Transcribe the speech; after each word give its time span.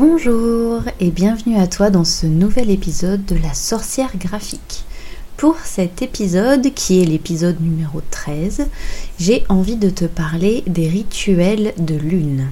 Bonjour 0.00 0.80
et 0.98 1.10
bienvenue 1.10 1.58
à 1.58 1.66
toi 1.66 1.90
dans 1.90 2.06
ce 2.06 2.24
nouvel 2.24 2.70
épisode 2.70 3.26
de 3.26 3.36
la 3.36 3.52
sorcière 3.52 4.16
graphique. 4.16 4.86
Pour 5.36 5.58
cet 5.58 6.00
épisode, 6.00 6.72
qui 6.72 7.02
est 7.02 7.04
l'épisode 7.04 7.60
numéro 7.60 8.00
13, 8.10 8.68
j'ai 9.18 9.44
envie 9.50 9.76
de 9.76 9.90
te 9.90 10.06
parler 10.06 10.64
des 10.66 10.88
rituels 10.88 11.74
de 11.76 11.96
lune. 11.96 12.48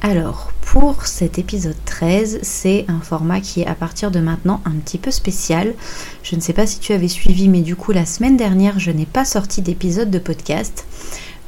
Alors, 0.00 0.52
pour 0.62 1.04
cet 1.04 1.38
épisode 1.38 1.76
13, 1.84 2.38
c'est 2.40 2.86
un 2.88 3.00
format 3.00 3.42
qui 3.42 3.60
est 3.60 3.66
à 3.66 3.74
partir 3.74 4.10
de 4.10 4.20
maintenant 4.20 4.62
un 4.64 4.78
petit 4.82 4.96
peu 4.96 5.10
spécial. 5.10 5.74
Je 6.22 6.34
ne 6.34 6.40
sais 6.40 6.54
pas 6.54 6.66
si 6.66 6.78
tu 6.78 6.94
avais 6.94 7.08
suivi, 7.08 7.48
mais 7.48 7.60
du 7.60 7.76
coup, 7.76 7.92
la 7.92 8.06
semaine 8.06 8.38
dernière, 8.38 8.78
je 8.78 8.90
n'ai 8.90 9.04
pas 9.04 9.26
sorti 9.26 9.60
d'épisode 9.60 10.10
de 10.10 10.18
podcast. 10.18 10.86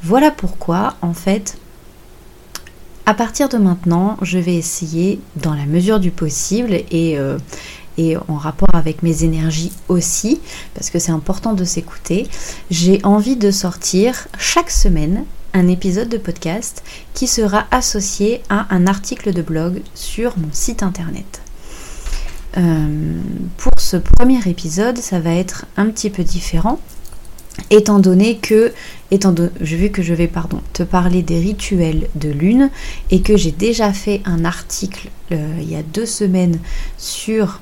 Voilà 0.03 0.29
pourquoi, 0.29 0.95
en 1.01 1.15
fait, 1.15 1.57
à 3.05 3.13
partir 3.13 3.49
de 3.49 3.57
maintenant, 3.57 4.17
je 4.21 4.39
vais 4.39 4.55
essayer, 4.55 5.19
dans 5.35 5.53
la 5.53 5.65
mesure 5.65 5.99
du 5.99 6.11
possible 6.11 6.73
et, 6.73 7.17
euh, 7.17 7.37
et 7.97 8.15
en 8.27 8.35
rapport 8.35 8.73
avec 8.73 9.03
mes 9.03 9.23
énergies 9.23 9.71
aussi, 9.87 10.39
parce 10.73 10.89
que 10.89 10.99
c'est 10.99 11.11
important 11.11 11.53
de 11.53 11.63
s'écouter, 11.63 12.27
j'ai 12.71 12.99
envie 13.03 13.35
de 13.35 13.51
sortir 13.51 14.27
chaque 14.37 14.71
semaine 14.71 15.25
un 15.53 15.67
épisode 15.67 16.09
de 16.09 16.17
podcast 16.17 16.83
qui 17.13 17.27
sera 17.27 17.65
associé 17.71 18.41
à 18.49 18.73
un 18.73 18.87
article 18.87 19.33
de 19.33 19.41
blog 19.41 19.81
sur 19.93 20.37
mon 20.37 20.49
site 20.51 20.81
internet. 20.81 21.41
Euh, 22.57 23.19
pour 23.57 23.71
ce 23.77 23.97
premier 23.97 24.39
épisode, 24.47 24.97
ça 24.97 25.19
va 25.19 25.33
être 25.33 25.65
un 25.77 25.87
petit 25.87 26.09
peu 26.09 26.23
différent 26.23 26.79
étant 27.69 27.99
donné 27.99 28.37
que, 28.37 28.73
étant 29.11 29.33
vu 29.59 29.89
que 29.89 30.01
je 30.01 30.13
vais 30.13 30.29
te 30.73 30.83
parler 30.83 31.21
des 31.21 31.39
rituels 31.39 32.07
de 32.15 32.29
lune 32.29 32.69
et 33.11 33.21
que 33.21 33.37
j'ai 33.37 33.51
déjà 33.51 33.93
fait 33.93 34.21
un 34.25 34.45
article 34.45 35.09
euh, 35.31 35.57
il 35.61 35.69
y 35.69 35.75
a 35.75 35.83
deux 35.83 36.05
semaines 36.05 36.59
sur 36.97 37.61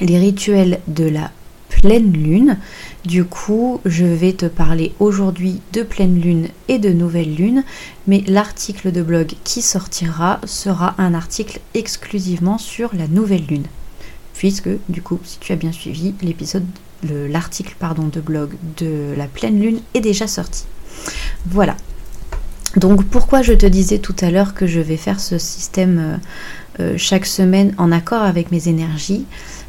les 0.00 0.18
rituels 0.18 0.80
de 0.86 1.04
la 1.04 1.30
pleine 1.68 2.12
lune. 2.12 2.58
Du 3.04 3.24
coup, 3.24 3.80
je 3.84 4.04
vais 4.04 4.32
te 4.32 4.46
parler 4.46 4.92
aujourd'hui 4.98 5.60
de 5.72 5.82
pleine 5.82 6.20
lune 6.20 6.48
et 6.68 6.78
de 6.78 6.90
nouvelle 6.90 7.34
lune, 7.34 7.64
mais 8.06 8.22
l'article 8.26 8.92
de 8.92 9.02
blog 9.02 9.34
qui 9.44 9.62
sortira 9.62 10.40
sera 10.44 10.94
un 10.98 11.14
article 11.14 11.60
exclusivement 11.74 12.58
sur 12.58 12.94
la 12.94 13.06
nouvelle 13.06 13.46
lune. 13.46 13.66
Puisque, 14.34 14.70
du 14.88 15.02
coup, 15.02 15.18
si 15.24 15.38
tu 15.38 15.52
as 15.52 15.56
bien 15.56 15.72
suivi, 15.72 16.14
l'épisode 16.22 16.66
l'article 17.02 17.74
pardon 17.78 18.08
de 18.08 18.20
blog 18.20 18.50
de 18.76 19.14
la 19.16 19.26
pleine 19.26 19.60
lune 19.60 19.80
est 19.94 20.00
déjà 20.00 20.26
sorti. 20.26 20.64
Voilà. 21.46 21.76
Donc 22.76 23.04
pourquoi 23.04 23.42
je 23.42 23.54
te 23.54 23.66
disais 23.66 23.98
tout 23.98 24.16
à 24.20 24.30
l'heure 24.30 24.54
que 24.54 24.66
je 24.66 24.80
vais 24.80 24.96
faire 24.96 25.20
ce 25.20 25.38
système 25.38 25.98
euh, 25.98 26.16
euh, 26.80 26.94
chaque 26.98 27.26
semaine 27.26 27.74
en 27.78 27.90
accord 27.92 28.22
avec 28.22 28.52
mes 28.52 28.68
énergies? 28.68 29.24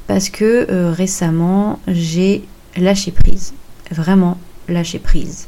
Parce 0.07 0.29
que 0.29 0.67
euh, 0.69 0.91
récemment 0.91 1.79
j'ai 1.87 2.43
lâché 2.75 3.11
prise. 3.11 3.53
Vraiment 3.91 4.37
lâché 4.67 4.99
prise. 4.99 5.47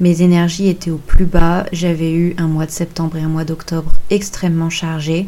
Mes 0.00 0.22
énergies 0.22 0.68
étaient 0.68 0.90
au 0.90 0.98
plus 0.98 1.26
bas. 1.26 1.66
J'avais 1.72 2.12
eu 2.12 2.34
un 2.38 2.46
mois 2.46 2.66
de 2.66 2.70
septembre 2.70 3.16
et 3.16 3.22
un 3.22 3.28
mois 3.28 3.44
d'octobre 3.44 3.92
extrêmement 4.10 4.70
chargés 4.70 5.26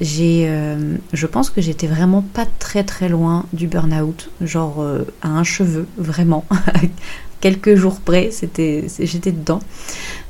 euh, 0.00 0.96
je 1.12 1.26
pense 1.26 1.50
que 1.50 1.60
j'étais 1.60 1.86
vraiment 1.86 2.22
pas 2.22 2.46
très 2.58 2.84
très 2.84 3.08
loin 3.08 3.44
du 3.52 3.66
burn-out, 3.66 4.30
genre 4.40 4.80
euh, 4.80 5.04
à 5.22 5.28
un 5.28 5.44
cheveu, 5.44 5.86
vraiment. 5.96 6.44
Quelques 7.40 7.74
jours 7.74 8.00
près, 8.00 8.30
c'était, 8.30 8.86
j'étais 9.00 9.32
dedans. 9.32 9.60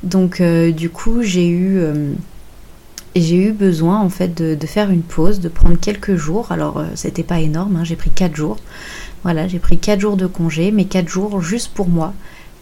Donc 0.01 0.41
euh, 0.41 0.71
du 0.71 0.89
coup, 0.89 1.21
j'ai 1.21 1.47
eu, 1.47 1.79
j'ai 3.15 3.35
eu 3.35 3.51
besoin 3.51 3.99
en 3.99 4.09
fait 4.09 4.33
de, 4.33 4.65
faire 4.65 4.89
une 4.89 5.03
pause, 5.03 5.39
de 5.39 5.49
prendre 5.49 5.79
quelques 5.79 6.15
jours. 6.15 6.51
Alors 6.51 6.83
c'était 6.95 7.23
pas 7.23 7.39
énorme, 7.39 7.75
hein, 7.75 7.83
j'ai 7.83 7.95
pris 7.95 8.09
4 8.09 8.35
jours. 8.35 8.57
Voilà, 9.23 9.47
j'ai 9.47 9.59
pris 9.59 9.77
4 9.77 9.99
jours 9.99 10.17
de 10.17 10.25
congé, 10.25 10.71
mais 10.71 10.85
4 10.85 11.07
jours 11.07 11.39
juste 11.39 11.71
pour 11.75 11.87
moi. 11.87 12.13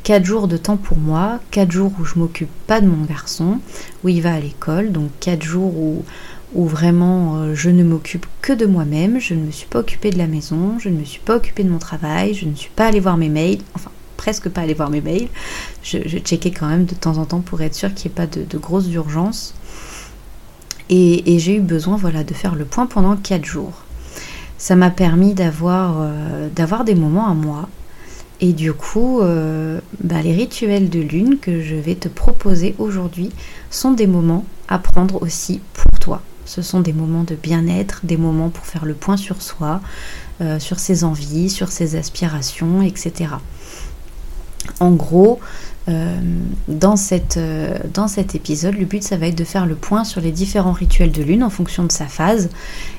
4 0.03 0.25
jours 0.25 0.47
de 0.47 0.57
temps 0.57 0.77
pour 0.77 0.97
moi, 0.97 1.39
4 1.51 1.71
jours 1.71 1.91
où 1.99 2.03
je 2.03 2.19
m'occupe 2.19 2.49
pas 2.67 2.81
de 2.81 2.87
mon 2.87 3.05
garçon, 3.05 3.59
où 4.03 4.09
il 4.09 4.21
va 4.21 4.33
à 4.33 4.39
l'école, 4.39 4.91
donc 4.91 5.11
4 5.21 5.43
jours 5.43 5.77
où 5.77 6.03
où 6.53 6.65
vraiment 6.65 7.37
euh, 7.37 7.55
je 7.55 7.69
ne 7.69 7.83
m'occupe 7.83 8.25
que 8.41 8.53
de 8.53 8.65
moi-même, 8.65 9.19
je 9.19 9.33
ne 9.33 9.45
me 9.45 9.51
suis 9.51 9.67
pas 9.67 9.79
occupée 9.79 10.09
de 10.09 10.17
la 10.17 10.27
maison, 10.27 10.77
je 10.79 10.89
ne 10.89 10.97
me 10.97 11.05
suis 11.05 11.21
pas 11.21 11.35
occupée 11.35 11.63
de 11.63 11.69
mon 11.69 11.79
travail, 11.79 12.33
je 12.33 12.45
ne 12.45 12.55
suis 12.55 12.71
pas 12.75 12.87
allée 12.87 12.99
voir 12.99 13.17
mes 13.17 13.29
mails, 13.29 13.59
enfin 13.73 13.91
presque 14.21 14.49
pas 14.49 14.61
allée 14.61 14.75
voir 14.75 14.91
mes 14.91 15.01
mails. 15.01 15.29
Je, 15.81 15.97
checkais 15.97 16.51
quand 16.51 16.67
même 16.67 16.85
de 16.85 16.93
temps 16.93 17.17
en 17.17 17.25
temps 17.25 17.39
pour 17.39 17.61
être 17.61 17.73
sûr 17.73 17.91
qu'il 17.93 18.09
n'y 18.09 18.13
ait 18.13 18.15
pas 18.15 18.27
de, 18.27 18.57
grosses 18.57 18.87
urgences. 18.91 19.55
Et, 20.89 21.39
j'ai 21.39 21.55
eu 21.55 21.59
besoin 21.59 21.95
voilà, 21.95 22.23
de 22.23 22.33
faire 22.33 22.53
le 22.53 22.65
point 22.65 22.85
pendant 22.85 23.15
4 23.15 23.43
jours. 23.45 23.83
Ça 24.59 24.75
m'a 24.75 24.91
permis 24.91 25.33
d'avoir 25.33 25.95
euh, 26.01 26.49
d'avoir 26.55 26.83
des 26.83 26.93
moments 26.93 27.27
à 27.27 27.33
moi. 27.33 27.67
Et 28.41 28.53
du 28.53 28.73
coup, 28.73 29.21
euh, 29.21 29.79
bah, 30.03 30.21
les 30.21 30.33
rituels 30.33 30.89
de 30.89 30.99
lune 30.99 31.37
que 31.39 31.61
je 31.61 31.75
vais 31.75 31.95
te 31.95 32.07
proposer 32.07 32.75
aujourd'hui 32.77 33.31
sont 33.71 33.91
des 33.91 34.07
moments 34.07 34.45
à 34.67 34.77
prendre 34.77 35.23
aussi 35.23 35.61
pour 35.73 35.99
toi. 35.99 36.21
Ce 36.53 36.61
sont 36.61 36.81
des 36.81 36.91
moments 36.91 37.23
de 37.23 37.35
bien-être, 37.35 38.01
des 38.03 38.17
moments 38.17 38.49
pour 38.49 38.65
faire 38.65 38.83
le 38.83 38.93
point 38.93 39.15
sur 39.15 39.41
soi, 39.41 39.79
euh, 40.41 40.59
sur 40.59 40.79
ses 40.79 41.05
envies, 41.05 41.49
sur 41.49 41.69
ses 41.69 41.95
aspirations, 41.95 42.81
etc. 42.81 43.29
En 44.81 44.91
gros, 44.91 45.39
euh, 45.87 46.19
dans, 46.67 46.95
euh, 47.37 47.77
dans 47.93 48.07
cet 48.09 48.35
épisode, 48.35 48.75
le 48.75 48.83
but, 48.83 49.01
ça 49.01 49.15
va 49.15 49.27
être 49.27 49.37
de 49.37 49.45
faire 49.45 49.65
le 49.65 49.75
point 49.75 50.03
sur 50.03 50.19
les 50.19 50.33
différents 50.33 50.73
rituels 50.73 51.13
de 51.13 51.23
lune 51.23 51.45
en 51.45 51.49
fonction 51.49 51.85
de 51.85 51.91
sa 51.93 52.07
phase 52.07 52.49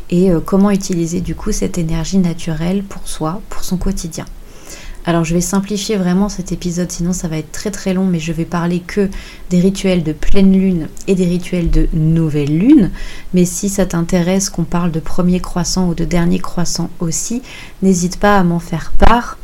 et 0.08 0.30
comment 0.46 0.70
utiliser 0.70 1.20
du 1.20 1.34
coup 1.34 1.52
cette 1.52 1.76
énergie 1.76 2.18
naturelle 2.18 2.82
pour 2.82 3.06
soi, 3.06 3.42
pour 3.50 3.64
son 3.64 3.76
quotidien. 3.76 4.24
Alors 5.04 5.24
je 5.24 5.34
vais 5.34 5.40
simplifier 5.40 5.96
vraiment 5.96 6.28
cet 6.28 6.52
épisode, 6.52 6.90
sinon 6.90 7.12
ça 7.12 7.26
va 7.26 7.38
être 7.38 7.50
très 7.50 7.70
très 7.70 7.92
long, 7.92 8.06
mais 8.06 8.20
je 8.20 8.32
vais 8.32 8.44
parler 8.44 8.80
que 8.80 9.10
des 9.50 9.60
rituels 9.60 10.04
de 10.04 10.12
pleine 10.12 10.52
lune 10.52 10.88
et 11.08 11.14
des 11.14 11.24
rituels 11.24 11.70
de 11.70 11.88
nouvelle 11.92 12.56
lune. 12.56 12.90
Mais 13.34 13.44
si 13.44 13.68
ça 13.68 13.84
t'intéresse 13.84 14.48
qu'on 14.48 14.64
parle 14.64 14.92
de 14.92 15.00
premier 15.00 15.40
croissant 15.40 15.88
ou 15.88 15.94
de 15.94 16.04
dernier 16.04 16.38
croissant 16.38 16.88
aussi, 17.00 17.42
n'hésite 17.82 18.18
pas 18.18 18.38
à 18.38 18.44
m'en 18.44 18.60
faire 18.60 18.92
part. 18.98 19.38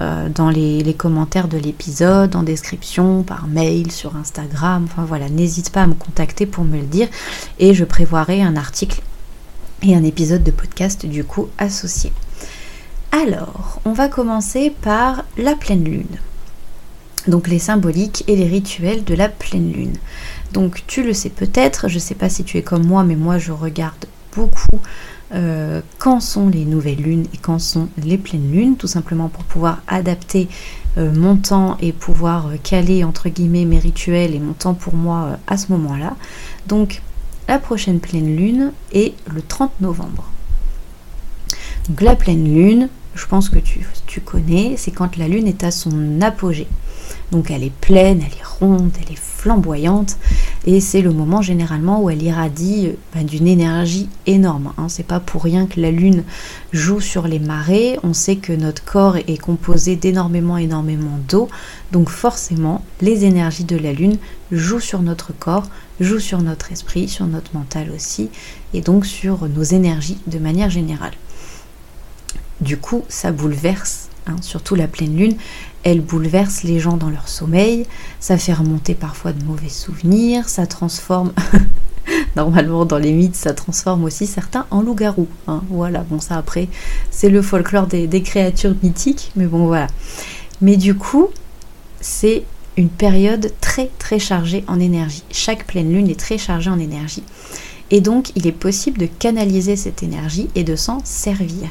Euh, 0.00 0.28
dans 0.28 0.48
les, 0.48 0.82
les, 0.82 0.94
commentaires 0.94 1.48
de 1.48 1.58
l'épisode, 1.58 2.34
en 2.34 2.42
description, 2.42 3.22
par 3.22 3.46
mail, 3.46 3.90
sur 3.90 4.16
Instagram, 4.16 4.84
enfin 4.84 5.04
voilà, 5.04 5.28
n'hésite 5.28 5.70
pas 5.70 5.82
à 5.82 5.86
me 5.86 5.94
contacter 5.94 6.46
pour 6.46 6.64
me 6.64 6.78
le 6.78 6.86
dire 6.86 7.08
et 7.58 7.74
je 7.74 7.84
prévoirai 7.84 8.42
un 8.42 8.56
article 8.56 9.02
et 9.82 9.94
un 9.94 10.04
épisode 10.04 10.44
de 10.44 10.50
podcast 10.50 11.04
du 11.06 11.24
coup 11.24 11.48
associé. 11.58 12.12
Alors, 13.14 13.80
on 13.84 13.92
va 13.92 14.08
commencer 14.08 14.70
par 14.70 15.24
la 15.36 15.54
pleine 15.54 15.84
lune. 15.84 16.16
Donc 17.28 17.46
les 17.46 17.58
symboliques 17.58 18.24
et 18.26 18.34
les 18.36 18.46
rituels 18.46 19.04
de 19.04 19.14
la 19.14 19.28
pleine 19.28 19.70
lune. 19.70 19.96
Donc 20.52 20.82
tu 20.86 21.02
le 21.02 21.12
sais 21.12 21.28
peut-être, 21.28 21.88
je 21.88 21.96
ne 21.96 22.00
sais 22.00 22.14
pas 22.14 22.30
si 22.30 22.42
tu 22.42 22.56
es 22.56 22.62
comme 22.62 22.86
moi, 22.86 23.04
mais 23.04 23.14
moi 23.14 23.36
je 23.36 23.52
regarde 23.52 24.06
beaucoup 24.34 24.80
euh, 25.34 25.82
quand 25.98 26.20
sont 26.20 26.48
les 26.48 26.64
nouvelles 26.64 27.00
lunes 27.02 27.26
et 27.32 27.36
quand 27.36 27.58
sont 27.58 27.88
les 28.02 28.18
pleines 28.18 28.50
lunes, 28.50 28.76
tout 28.76 28.86
simplement 28.86 29.28
pour 29.28 29.44
pouvoir 29.44 29.82
adapter 29.86 30.48
euh, 30.98 31.12
mon 31.12 31.36
temps 31.36 31.76
et 31.80 31.92
pouvoir 31.92 32.48
euh, 32.48 32.56
caler 32.62 33.04
entre 33.04 33.28
guillemets 33.28 33.66
mes 33.66 33.78
rituels 33.78 34.34
et 34.34 34.40
mon 34.40 34.54
temps 34.54 34.74
pour 34.74 34.94
moi 34.94 35.38
à 35.46 35.56
ce 35.58 35.70
moment-là. 35.72 36.16
Donc 36.66 37.02
la 37.46 37.58
prochaine 37.58 38.00
pleine 38.00 38.34
lune 38.36 38.72
est 38.92 39.14
le 39.32 39.42
30 39.42 39.80
novembre. 39.80 40.30
Donc 41.88 42.00
la 42.00 42.14
pleine 42.14 42.44
lune, 42.44 42.88
je 43.14 43.26
pense 43.26 43.48
que 43.48 43.58
tu, 43.58 44.20
connais, 44.20 44.74
c'est 44.76 44.90
quand 44.90 45.16
la 45.16 45.28
lune 45.28 45.46
est 45.46 45.64
à 45.64 45.70
son 45.70 46.20
apogée. 46.20 46.66
Donc 47.30 47.50
elle 47.50 47.62
est 47.62 47.72
pleine, 47.72 48.20
elle 48.20 48.38
est 48.38 48.44
ronde, 48.44 48.90
elle 49.00 49.12
est 49.12 49.18
flamboyante, 49.18 50.18
et 50.66 50.80
c'est 50.80 51.02
le 51.02 51.12
moment 51.12 51.42
généralement 51.42 52.00
où 52.00 52.10
elle 52.10 52.22
irradie 52.22 52.88
euh, 52.88 52.92
bah, 53.14 53.24
d'une 53.24 53.48
énergie 53.48 54.08
énorme. 54.26 54.72
Hein. 54.78 54.88
C'est 54.88 55.06
pas 55.06 55.18
pour 55.18 55.42
rien 55.42 55.66
que 55.66 55.80
la 55.80 55.90
lune 55.90 56.24
joue 56.72 57.00
sur 57.00 57.26
les 57.26 57.38
marées. 57.38 57.98
On 58.02 58.12
sait 58.12 58.36
que 58.36 58.52
notre 58.52 58.84
corps 58.84 59.16
est 59.16 59.40
composé 59.40 59.96
d'énormément, 59.96 60.58
énormément 60.58 61.18
d'eau, 61.28 61.48
donc 61.90 62.08
forcément 62.08 62.84
les 63.00 63.24
énergies 63.24 63.64
de 63.64 63.76
la 63.76 63.92
lune 63.92 64.18
jouent 64.52 64.80
sur 64.80 65.02
notre 65.02 65.32
corps, 65.32 65.66
jouent 66.00 66.20
sur 66.20 66.40
notre 66.40 66.70
esprit, 66.70 67.08
sur 67.08 67.26
notre 67.26 67.54
mental 67.54 67.90
aussi, 67.94 68.30
et 68.74 68.80
donc 68.80 69.06
sur 69.06 69.48
nos 69.48 69.64
énergies 69.64 70.18
de 70.26 70.38
manière 70.38 70.70
générale. 70.70 71.12
Du 72.62 72.76
coup, 72.76 73.02
ça 73.08 73.32
bouleverse, 73.32 74.08
hein, 74.28 74.36
surtout 74.40 74.76
la 74.76 74.86
pleine 74.86 75.16
lune, 75.16 75.34
elle 75.82 76.00
bouleverse 76.00 76.62
les 76.62 76.78
gens 76.78 76.96
dans 76.96 77.10
leur 77.10 77.28
sommeil, 77.28 77.86
ça 78.20 78.38
fait 78.38 78.52
remonter 78.52 78.94
parfois 78.94 79.32
de 79.32 79.44
mauvais 79.44 79.68
souvenirs, 79.68 80.48
ça 80.48 80.68
transforme, 80.68 81.32
normalement 82.36 82.84
dans 82.84 82.98
les 82.98 83.10
mythes, 83.10 83.34
ça 83.34 83.52
transforme 83.52 84.04
aussi 84.04 84.28
certains 84.28 84.66
en 84.70 84.80
loups-garous. 84.80 85.26
Hein. 85.48 85.64
voilà, 85.70 86.04
bon 86.08 86.20
ça 86.20 86.36
après, 86.36 86.68
c'est 87.10 87.30
le 87.30 87.42
folklore 87.42 87.88
des, 87.88 88.06
des 88.06 88.22
créatures 88.22 88.76
mythiques, 88.80 89.32
mais 89.34 89.46
bon 89.46 89.66
voilà. 89.66 89.88
Mais 90.60 90.76
du 90.76 90.94
coup, 90.94 91.30
c'est 92.00 92.44
une 92.76 92.90
période 92.90 93.52
très 93.60 93.90
très 93.98 94.20
chargée 94.20 94.62
en 94.68 94.78
énergie. 94.78 95.24
Chaque 95.32 95.66
pleine 95.66 95.92
lune 95.92 96.08
est 96.08 96.18
très 96.18 96.38
chargée 96.38 96.70
en 96.70 96.78
énergie. 96.78 97.24
Et 97.90 98.00
donc, 98.00 98.30
il 98.36 98.46
est 98.46 98.52
possible 98.52 98.98
de 98.98 99.06
canaliser 99.06 99.74
cette 99.74 100.04
énergie 100.04 100.48
et 100.54 100.64
de 100.64 100.76
s'en 100.76 101.00
servir. 101.04 101.68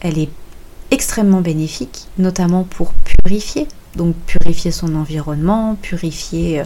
Elle 0.00 0.18
est 0.18 0.30
extrêmement 0.90 1.40
bénéfique, 1.40 2.06
notamment 2.18 2.64
pour 2.64 2.92
purifier, 2.94 3.66
donc 3.96 4.14
purifier 4.26 4.70
son 4.70 4.94
environnement, 4.94 5.76
purifier 5.80 6.60
euh, 6.60 6.64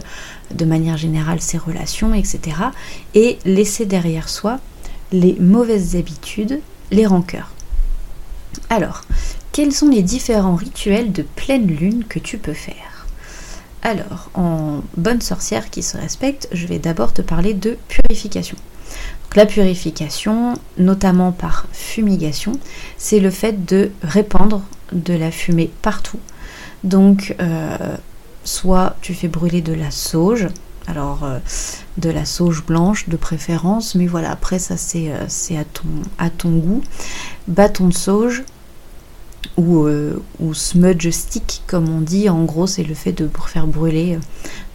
de 0.53 0.65
manière 0.65 0.97
générale 0.97 1.41
ses 1.41 1.57
relations, 1.57 2.13
etc. 2.13 2.57
Et 3.15 3.39
laisser 3.45 3.85
derrière 3.85 4.29
soi 4.29 4.59
les 5.11 5.35
mauvaises 5.39 5.95
habitudes, 5.95 6.59
les 6.91 7.05
rancœurs. 7.05 7.51
Alors, 8.69 9.01
quels 9.51 9.73
sont 9.73 9.89
les 9.89 10.03
différents 10.03 10.55
rituels 10.55 11.11
de 11.11 11.23
pleine 11.23 11.67
lune 11.67 12.05
que 12.07 12.19
tu 12.19 12.37
peux 12.37 12.53
faire? 12.53 13.05
Alors, 13.81 14.29
en 14.33 14.81
bonne 14.95 15.21
sorcière 15.21 15.69
qui 15.69 15.83
se 15.83 15.97
respecte, 15.97 16.47
je 16.53 16.67
vais 16.67 16.79
d'abord 16.79 17.13
te 17.13 17.21
parler 17.21 17.53
de 17.53 17.77
purification. 17.87 18.55
La 19.35 19.45
purification, 19.45 20.53
notamment 20.77 21.31
par 21.31 21.65
fumigation, 21.71 22.53
c'est 22.97 23.19
le 23.19 23.29
fait 23.29 23.65
de 23.65 23.91
répandre 24.01 24.61
de 24.91 25.13
la 25.13 25.31
fumée 25.31 25.71
partout. 25.81 26.19
Donc, 26.83 27.35
euh, 27.39 27.77
soit 28.43 28.95
tu 29.01 29.13
fais 29.13 29.27
brûler 29.27 29.61
de 29.61 29.73
la 29.73 29.91
sauge, 29.91 30.47
alors 30.87 31.23
euh, 31.23 31.39
de 31.97 32.09
la 32.09 32.25
sauge 32.25 32.63
blanche 32.65 33.07
de 33.07 33.15
préférence, 33.15 33.95
mais 33.95 34.05
voilà, 34.05 34.31
après 34.31 34.59
ça 34.59 34.75
c'est 34.75 35.09
euh, 35.11 35.59
à, 35.59 35.63
ton, 35.63 35.87
à 36.17 36.29
ton 36.29 36.51
goût. 36.51 36.81
Bâton 37.47 37.87
de 37.87 37.93
sauge, 37.93 38.43
ou, 39.57 40.53
smudge 40.53 41.09
stick 41.09 41.61
comme 41.67 41.89
on 41.89 42.01
dit. 42.01 42.29
En 42.29 42.43
gros, 42.43 42.67
c'est 42.67 42.83
le 42.83 42.93
fait 42.93 43.11
de 43.11 43.29
faire 43.47 43.67
brûler 43.67 44.17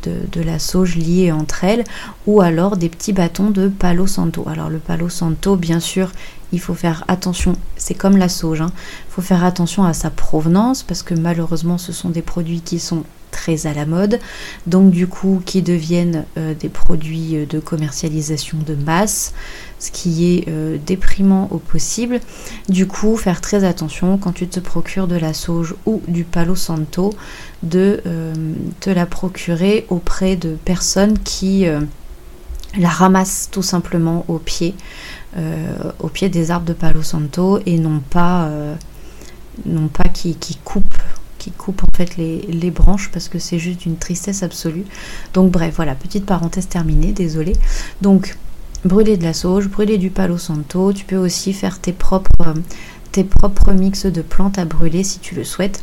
de, 0.02 0.42
la 0.42 0.58
sauge 0.58 0.96
liée 0.96 1.32
entre 1.32 1.64
elles, 1.64 1.84
ou 2.26 2.40
alors 2.40 2.76
des 2.76 2.88
petits 2.88 3.12
bâtons 3.12 3.50
de 3.50 3.68
palo 3.68 4.06
santo. 4.06 4.44
Alors 4.48 4.70
le 4.70 4.78
palo 4.78 5.08
santo, 5.08 5.56
bien 5.56 5.80
sûr, 5.80 6.12
il 6.52 6.60
faut 6.60 6.74
faire 6.74 7.04
attention. 7.08 7.54
C'est 7.76 7.94
comme 7.94 8.16
la 8.16 8.28
sauge. 8.28 8.60
Hein. 8.60 8.70
Il 9.08 9.12
faut 9.12 9.22
faire 9.22 9.44
attention 9.44 9.84
à 9.84 9.92
sa 9.92 10.10
provenance 10.10 10.82
parce 10.82 11.02
que 11.02 11.14
malheureusement, 11.14 11.78
ce 11.78 11.92
sont 11.92 12.10
des 12.10 12.22
produits 12.22 12.60
qui 12.60 12.78
sont 12.78 13.04
très 13.30 13.66
à 13.66 13.74
la 13.74 13.86
mode, 13.86 14.18
donc 14.66 14.90
du 14.90 15.06
coup 15.06 15.42
qui 15.44 15.62
deviennent 15.62 16.24
euh, 16.36 16.54
des 16.54 16.68
produits 16.68 17.36
euh, 17.36 17.46
de 17.46 17.60
commercialisation 17.60 18.58
de 18.66 18.74
masse, 18.74 19.32
ce 19.78 19.90
qui 19.90 20.34
est 20.34 20.48
euh, 20.48 20.76
déprimant 20.84 21.48
au 21.50 21.58
possible. 21.58 22.20
Du 22.68 22.86
coup, 22.86 23.16
faire 23.16 23.40
très 23.40 23.64
attention 23.64 24.18
quand 24.18 24.32
tu 24.32 24.48
te 24.48 24.60
procures 24.60 25.06
de 25.06 25.16
la 25.16 25.34
sauge 25.34 25.74
ou 25.86 26.02
du 26.08 26.24
palo 26.24 26.54
santo, 26.54 27.14
de 27.62 28.02
te 28.80 28.90
la 28.90 29.06
procurer 29.06 29.84
auprès 29.88 30.36
de 30.36 30.56
personnes 30.64 31.18
qui 31.18 31.66
la 32.78 32.88
ramassent 32.88 33.48
tout 33.50 33.62
simplement 33.62 34.24
au 34.28 34.38
pied, 34.38 34.74
au 35.98 36.08
pied 36.08 36.28
des 36.28 36.50
arbres 36.50 36.66
de 36.66 36.72
palo 36.72 37.02
santo 37.02 37.58
et 37.66 37.78
non 37.78 38.00
pas, 38.10 38.48
non 39.66 39.88
pas 39.88 40.08
qui, 40.08 40.36
qui 40.36 40.56
coupent 40.64 41.02
qui 41.38 41.50
coupe 41.50 41.82
en 41.82 41.96
fait 41.96 42.16
les, 42.16 42.70
branches 42.70 43.10
parce 43.12 43.28
que 43.28 43.38
c'est 43.38 43.58
juste 43.58 43.86
une 43.86 43.96
tristesse 43.96 44.42
absolue. 44.42 44.84
Donc 45.34 45.50
bref, 45.50 45.74
voilà, 45.76 45.94
petite 45.94 46.26
parenthèse 46.26 46.68
terminée, 46.68 47.12
désolée. 47.12 47.54
Donc 48.02 48.36
brûler 48.84 49.16
de 49.16 49.24
la 49.24 49.32
sauge, 49.32 49.68
brûler 49.68 49.98
du 49.98 50.10
palo 50.10 50.38
santo, 50.38 50.92
tu 50.92 51.04
peux 51.04 51.16
aussi 51.16 51.52
faire 51.52 51.80
tes 51.80 51.92
propres, 51.92 52.54
tes 53.12 53.24
propres 53.24 53.72
mix 53.72 54.06
de 54.06 54.22
plantes 54.22 54.58
à 54.58 54.64
brûler 54.64 55.04
si 55.04 55.18
tu 55.18 55.34
le 55.34 55.44
souhaites. 55.44 55.82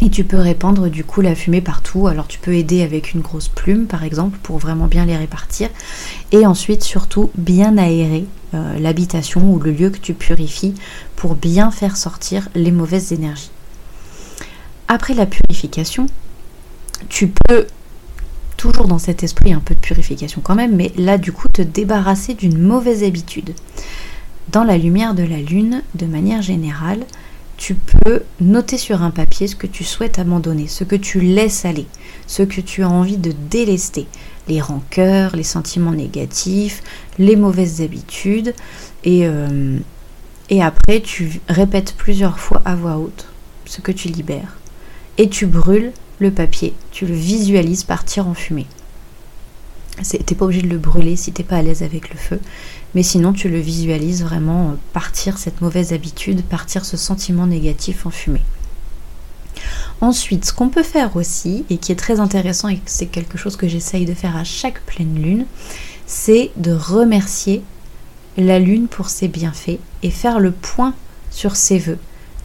Et 0.00 0.10
tu 0.10 0.24
peux 0.24 0.38
répandre 0.38 0.88
du 0.88 1.04
coup 1.04 1.20
la 1.20 1.36
fumée 1.36 1.60
partout. 1.60 2.08
Alors 2.08 2.26
tu 2.26 2.40
peux 2.40 2.54
aider 2.54 2.82
avec 2.82 3.12
une 3.12 3.20
grosse 3.20 3.46
plume 3.46 3.86
par 3.86 4.02
exemple 4.02 4.38
pour 4.42 4.58
vraiment 4.58 4.88
bien 4.88 5.04
les 5.04 5.16
répartir. 5.16 5.68
Et 6.32 6.44
ensuite 6.44 6.82
surtout 6.82 7.30
bien 7.36 7.78
aérer 7.78 8.24
euh, 8.54 8.78
l'habitation 8.80 9.52
ou 9.52 9.60
le 9.60 9.70
lieu 9.70 9.90
que 9.90 9.98
tu 9.98 10.14
purifies 10.14 10.74
pour 11.14 11.36
bien 11.36 11.70
faire 11.70 11.96
sortir 11.96 12.48
les 12.56 12.72
mauvaises 12.72 13.12
énergies 13.12 13.50
après 14.92 15.14
la 15.14 15.24
purification, 15.24 16.06
tu 17.08 17.28
peux, 17.28 17.66
toujours 18.58 18.86
dans 18.86 18.98
cet 18.98 19.22
esprit 19.22 19.54
un 19.54 19.60
peu 19.60 19.74
de 19.74 19.80
purification 19.80 20.42
quand 20.44 20.54
même, 20.54 20.76
mais 20.76 20.92
là 20.98 21.16
du 21.16 21.32
coup 21.32 21.48
te 21.48 21.62
débarrasser 21.62 22.34
d'une 22.34 22.58
mauvaise 22.58 23.02
habitude. 23.02 23.54
Dans 24.50 24.64
la 24.64 24.76
lumière 24.76 25.14
de 25.14 25.22
la 25.22 25.38
lune, 25.38 25.82
de 25.94 26.04
manière 26.04 26.42
générale, 26.42 27.06
tu 27.56 27.74
peux 27.74 28.22
noter 28.42 28.76
sur 28.76 29.02
un 29.02 29.10
papier 29.10 29.46
ce 29.46 29.56
que 29.56 29.66
tu 29.66 29.82
souhaites 29.82 30.18
abandonner, 30.18 30.66
ce 30.66 30.84
que 30.84 30.96
tu 30.96 31.20
laisses 31.20 31.64
aller, 31.64 31.86
ce 32.26 32.42
que 32.42 32.60
tu 32.60 32.82
as 32.82 32.90
envie 32.90 33.16
de 33.16 33.32
délester, 33.48 34.06
les 34.46 34.60
rancœurs, 34.60 35.36
les 35.36 35.42
sentiments 35.42 35.92
négatifs, 35.92 36.82
les 37.18 37.36
mauvaises 37.36 37.80
habitudes, 37.80 38.54
et, 39.04 39.26
euh, 39.26 39.78
après 40.60 41.00
tu 41.00 41.40
répètes 41.48 41.94
plusieurs 41.96 42.38
fois 42.38 42.60
à 42.66 42.74
voix 42.74 42.98
haute 42.98 43.28
ce 43.64 43.80
que 43.80 43.90
tu 43.90 44.08
libères 44.08 44.58
et 45.22 45.28
tu 45.28 45.46
brûles 45.46 45.92
le 46.18 46.32
papier, 46.32 46.74
tu 46.90 47.06
le 47.06 47.14
visualises 47.14 47.84
partir 47.84 48.26
en 48.26 48.34
fumée. 48.34 48.66
T'es 50.02 50.34
pas 50.34 50.46
obligé 50.46 50.62
de 50.62 50.68
le 50.68 50.78
brûler 50.78 51.14
si 51.14 51.30
t'es 51.30 51.44
pas 51.44 51.58
à 51.58 51.62
l'aise 51.62 51.84
avec 51.84 52.10
le 52.10 52.16
feu, 52.16 52.40
mais 52.96 53.04
sinon 53.04 53.32
tu 53.32 53.48
le 53.48 53.60
visualises 53.60 54.24
vraiment 54.24 54.70
euh, 54.70 54.74
partir 54.92 55.38
cette 55.38 55.60
mauvaise 55.60 55.92
habitude, 55.92 56.42
partir 56.42 56.84
ce 56.84 56.96
sentiment 56.96 57.46
négatif 57.46 58.04
en 58.04 58.10
fumée. 58.10 58.42
Ensuite, 60.00 60.44
ce 60.44 60.52
qu'on 60.52 60.70
peut 60.70 60.82
faire 60.82 61.14
aussi, 61.14 61.64
et 61.70 61.76
qui 61.76 61.92
est 61.92 61.96
très 61.96 62.18
intéressant 62.18 62.68
et 62.68 62.80
c'est 62.86 63.06
quelque 63.06 63.38
chose 63.38 63.54
que 63.54 63.68
j'essaye 63.68 64.06
de 64.06 64.14
faire 64.14 64.36
à 64.36 64.42
chaque 64.42 64.80
pleine 64.86 65.22
lune, 65.22 65.46
c'est 66.04 66.50
de 66.56 66.72
remercier 66.72 67.62
la 68.36 68.58
lune 68.58 68.88
pour 68.88 69.08
ses 69.08 69.28
bienfaits 69.28 69.78
et 70.02 70.10
faire 70.10 70.40
le 70.40 70.50
point 70.50 70.94
sur 71.30 71.54
ses 71.54 71.78
voeux 71.78 71.98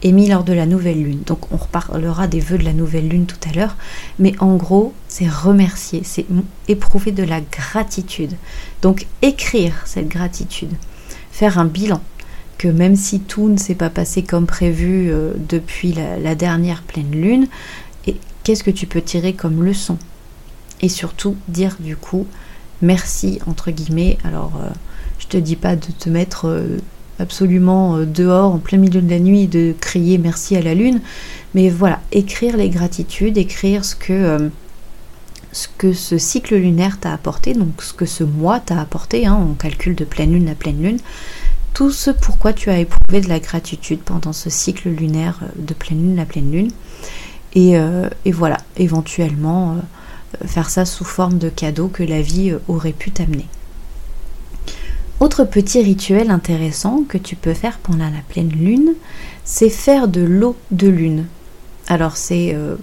émis 0.04 0.28
lors 0.28 0.44
de 0.44 0.54
la 0.54 0.66
nouvelle 0.66 1.04
lune. 1.04 1.22
Donc 1.26 1.52
on 1.52 1.58
reparlera 1.58 2.28
des 2.28 2.40
vœux 2.40 2.58
de 2.58 2.64
la 2.64 2.74
nouvelle 2.74 3.08
lune 3.08 3.26
tout 3.26 3.50
à 3.50 3.54
l'heure, 3.54 3.76
mais 4.20 4.34
en 4.40 4.56
gros, 4.56 4.94
c'est 5.08 5.28
remercier, 5.28 6.02
c'est 6.04 6.26
éprouver 6.68 7.12
de 7.12 7.24
la 7.24 7.42
gratitude. 7.42 8.34
Donc 8.82 9.08
écrire 9.22 9.74
cette 9.86 10.08
gratitude, 10.08 10.72
faire 11.32 11.58
un 11.60 11.66
bilan, 11.66 12.02
que 12.58 12.68
même 12.68 12.96
si 12.96 13.20
tout 13.20 13.50
ne 13.50 13.58
s'est 13.58 13.76
pas 13.76 13.90
passé 13.90 14.24
comme 14.24 14.46
prévu 14.46 15.12
euh, 15.12 15.34
depuis 15.50 15.94
la, 15.94 16.36
dernière 16.36 16.84
pleine 16.84 17.12
lune, 17.12 17.48
et 18.06 18.18
qu'est-ce 18.44 18.64
que 18.64 18.72
tu 18.72 18.88
peux 18.88 19.02
tirer 19.02 19.34
comme 19.34 19.64
leçon? 19.64 19.98
Et 20.82 20.90
surtout 20.90 21.36
dire 21.48 21.78
du 21.80 21.96
coup 21.96 22.28
merci 22.82 23.40
entre 23.48 23.72
guillemets. 23.72 24.18
Alors 24.24 24.54
euh, 24.62 24.70
je 25.20 25.28
te 25.28 25.38
dis 25.38 25.56
pas 25.56 25.76
de 25.76 25.88
te 26.00 26.10
mettre 26.10 26.48
euh, 26.48 26.78
absolument 27.20 27.98
euh, 27.98 28.06
dehors 28.06 28.54
en 28.54 28.60
plein 28.60 28.78
milieu 28.78 29.02
de 29.02 29.10
la 29.10 29.20
nuit 29.20 29.48
de 29.48 29.74
crier 29.80 30.18
merci 30.18 30.56
à 30.56 30.62
la 30.62 30.74
lune. 30.74 31.02
Mais 31.54 31.70
voilà, 31.70 32.00
écrire 32.12 32.58
les 32.58 32.70
gratitudes, 32.70 33.38
écrire 33.38 33.86
ce 33.86 33.96
que, 33.96 34.14
euh, 34.14 34.50
ce, 35.52 35.68
que 35.78 35.94
ce 35.94 36.18
cycle 36.18 36.56
lunaire 36.56 37.00
t'a 37.00 37.14
apporté, 37.14 37.54
donc 37.54 37.82
ce 37.82 37.94
que 37.94 38.06
ce 38.06 38.24
mois 38.24 38.60
t'a 38.60 38.80
apporté, 38.80 39.26
hein, 39.26 39.40
on 39.50 39.54
calcule 39.54 39.96
de 39.96 40.06
pleine 40.06 40.34
lune 40.34 40.50
à 40.50 40.56
pleine 40.56 40.82
lune, 40.82 41.00
tout 41.74 41.92
ce 41.92 42.12
pourquoi 42.12 42.54
tu 42.54 42.70
as 42.70 42.80
éprouvé 42.80 43.22
de 43.22 43.30
la 43.30 43.40
gratitude 43.40 44.00
pendant 44.00 44.34
ce 44.34 44.50
cycle 44.50 44.90
lunaire 44.90 45.40
euh, 45.44 45.48
de 45.58 45.74
pleine 45.74 46.02
lune 46.02 46.20
à 46.20 46.26
pleine 46.26 46.52
lune. 46.52 46.72
Et, 47.56 47.76
et 48.26 48.32
voilà, 48.32 48.58
éventuellement 48.76 49.78
faire 50.46 50.70
ça 50.70 50.86
sous 50.86 51.06
forme 51.06 51.40
de 51.40 51.50
cadeau 51.50 51.88
que 51.88 52.04
la 52.04 52.22
vie 52.22 52.54
aurait 52.68 52.92
pu 52.92 53.10
t'amener. 53.10 53.48
Autre 55.20 55.46
petit 55.46 55.82
rituel 55.82 56.30
intéressant 56.30 57.04
que 57.08 57.18
tu 57.18 57.36
peux 57.36 57.56
faire 57.56 57.80
pendant 57.80 58.06
la 58.06 58.22
pleine 58.30 58.50
lune, 58.50 58.94
c'est 59.44 59.70
faire 59.70 60.08
de 60.08 60.22
l'eau 60.22 60.56
de 60.70 60.88
lune. 60.88 61.26
Alors 61.88 62.18
c'est 62.18 62.54
euh, 62.54 62.76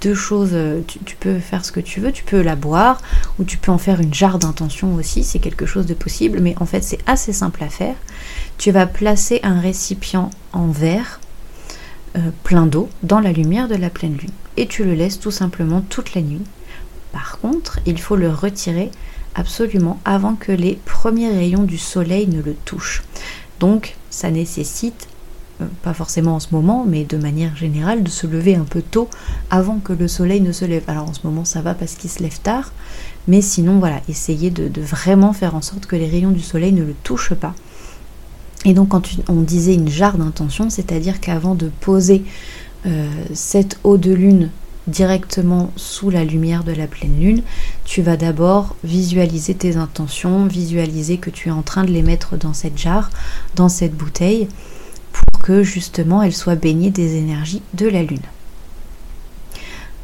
deux 0.00 0.14
choses, 0.14 0.50
euh, 0.52 0.82
tu, 0.86 1.16
peux 1.16 1.40
faire 1.40 1.64
ce 1.64 1.72
que 1.72 1.80
tu 1.80 1.98
veux, 1.98 2.12
tu 2.12 2.22
peux 2.22 2.42
la 2.42 2.54
boire 2.54 3.00
ou 3.40 3.44
tu 3.44 3.56
peux 3.58 3.72
en 3.72 3.78
faire 3.78 4.00
une 4.00 4.14
jarre 4.14 4.38
d'intention 4.38 4.94
aussi, 4.94 5.24
c'est 5.24 5.40
quelque 5.40 5.66
chose 5.66 5.86
de 5.86 5.94
possible, 5.94 6.38
mais 6.40 6.54
en 6.60 6.66
fait 6.66 6.84
c'est 6.84 7.00
assez 7.06 7.32
simple 7.32 7.64
à 7.64 7.68
faire. 7.68 7.96
Tu 8.56 8.70
vas 8.70 8.86
placer 8.86 9.40
un 9.42 9.58
récipient 9.58 10.30
en 10.52 10.68
verre 10.68 11.18
euh, 12.16 12.30
plein 12.44 12.66
d'eau 12.66 12.88
dans 13.02 13.18
la 13.18 13.32
lumière 13.32 13.66
de 13.66 13.74
la 13.74 13.90
pleine 13.90 14.16
lune 14.16 14.30
et 14.56 14.68
tu 14.68 14.84
le 14.84 14.94
laisses 14.94 15.18
tout 15.18 15.32
simplement 15.32 15.80
toute 15.80 16.14
la 16.14 16.22
nuit. 16.22 16.42
Par 17.12 17.38
contre, 17.40 17.80
il 17.84 17.98
faut 18.00 18.16
le 18.16 18.30
retirer 18.30 18.92
absolument 19.38 19.98
avant 20.04 20.34
que 20.34 20.52
les 20.52 20.78
premiers 20.84 21.30
rayons 21.30 21.62
du 21.62 21.78
soleil 21.78 22.26
ne 22.26 22.42
le 22.42 22.54
touchent. 22.54 23.04
Donc 23.60 23.96
ça 24.10 24.30
nécessite, 24.30 25.06
euh, 25.60 25.66
pas 25.82 25.94
forcément 25.94 26.34
en 26.34 26.40
ce 26.40 26.48
moment, 26.50 26.84
mais 26.86 27.04
de 27.04 27.16
manière 27.16 27.54
générale, 27.56 28.02
de 28.02 28.08
se 28.10 28.26
lever 28.26 28.56
un 28.56 28.64
peu 28.64 28.82
tôt 28.82 29.08
avant 29.50 29.78
que 29.78 29.92
le 29.92 30.08
soleil 30.08 30.40
ne 30.40 30.50
se 30.50 30.64
lève. 30.64 30.82
Alors 30.88 31.08
en 31.08 31.14
ce 31.14 31.20
moment 31.24 31.44
ça 31.44 31.62
va 31.62 31.74
parce 31.74 31.94
qu'il 31.94 32.10
se 32.10 32.20
lève 32.20 32.40
tard, 32.40 32.72
mais 33.28 33.40
sinon 33.40 33.78
voilà, 33.78 34.00
essayez 34.08 34.50
de, 34.50 34.80
vraiment 34.80 35.32
faire 35.32 35.54
en 35.54 35.62
sorte 35.62 35.86
que 35.86 35.96
les 35.96 36.08
rayons 36.08 36.32
du 36.32 36.42
soleil 36.42 36.72
ne 36.72 36.82
le 36.82 36.94
touchent 37.04 37.34
pas. 37.34 37.54
Et 38.64 38.74
donc 38.74 38.88
quand 38.88 39.08
on 39.28 39.42
disait 39.42 39.74
une 39.74 39.88
jarre 39.88 40.18
d'intention, 40.18 40.68
c'est-à-dire 40.68 41.20
qu'avant 41.20 41.54
de 41.54 41.70
poser 41.80 42.24
euh, 42.86 43.08
cette 43.34 43.78
eau 43.84 43.98
de 43.98 44.12
lune 44.12 44.50
directement 44.88 45.70
sous 45.76 46.10
la 46.10 46.24
lumière 46.24 46.64
de 46.64 46.72
la 46.72 46.86
pleine 46.86 47.20
lune, 47.20 47.42
tu 47.84 48.02
vas 48.02 48.16
d'abord 48.16 48.74
visualiser 48.82 49.54
tes 49.54 49.76
intentions, 49.76 50.46
visualiser 50.46 51.18
que 51.18 51.30
tu 51.30 51.48
es 51.48 51.52
en 51.52 51.62
train 51.62 51.84
de 51.84 51.90
les 51.90 52.02
mettre 52.02 52.36
dans 52.36 52.54
cette 52.54 52.78
jarre, 52.78 53.10
dans 53.54 53.68
cette 53.68 53.94
bouteille, 53.94 54.48
pour 55.12 55.40
que 55.42 55.62
justement 55.62 56.22
elles 56.22 56.34
soient 56.34 56.56
baignées 56.56 56.90
des 56.90 57.16
énergies 57.16 57.62
de 57.74 57.86
la 57.86 58.02
lune. 58.02 58.18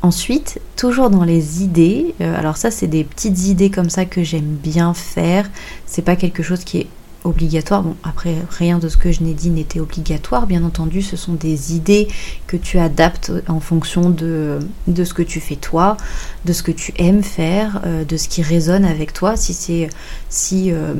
Ensuite, 0.02 0.60
toujours 0.76 1.08
dans 1.08 1.24
les 1.24 1.62
idées, 1.62 2.14
euh, 2.20 2.38
alors 2.38 2.58
ça 2.58 2.70
c'est 2.70 2.86
des 2.86 3.04
petites 3.04 3.46
idées 3.46 3.70
comme 3.70 3.88
ça 3.88 4.04
que 4.04 4.22
j'aime 4.22 4.54
bien 4.62 4.92
faire, 4.92 5.50
c'est 5.86 6.02
pas 6.02 6.14
quelque 6.14 6.42
chose 6.42 6.62
qui 6.62 6.78
est 6.78 6.86
obligatoire. 7.24 7.82
Bon, 7.82 7.96
après, 8.02 8.36
rien 8.50 8.78
de 8.78 8.88
ce 8.88 8.96
que 8.96 9.10
je 9.10 9.22
n'ai 9.22 9.34
dit 9.34 9.50
n'était 9.50 9.80
obligatoire. 9.80 10.46
Bien 10.46 10.62
entendu, 10.62 11.02
ce 11.02 11.16
sont 11.16 11.32
des 11.32 11.74
idées 11.74 12.08
que 12.46 12.56
tu 12.56 12.78
adaptes 12.78 13.32
en 13.48 13.60
fonction 13.60 14.10
de, 14.10 14.60
de 14.86 15.04
ce 15.04 15.14
que 15.14 15.22
tu 15.22 15.40
fais 15.40 15.56
toi, 15.56 15.96
de 16.44 16.52
ce 16.52 16.62
que 16.62 16.72
tu 16.72 16.92
aimes 16.98 17.22
faire, 17.22 17.80
euh, 17.84 18.04
de 18.04 18.16
ce 18.16 18.28
qui 18.28 18.42
résonne 18.42 18.84
avec 18.84 19.12
toi. 19.12 19.36
Si 19.36 19.54
c'est 19.54 19.88
si 20.28 20.70
euh, 20.70 20.94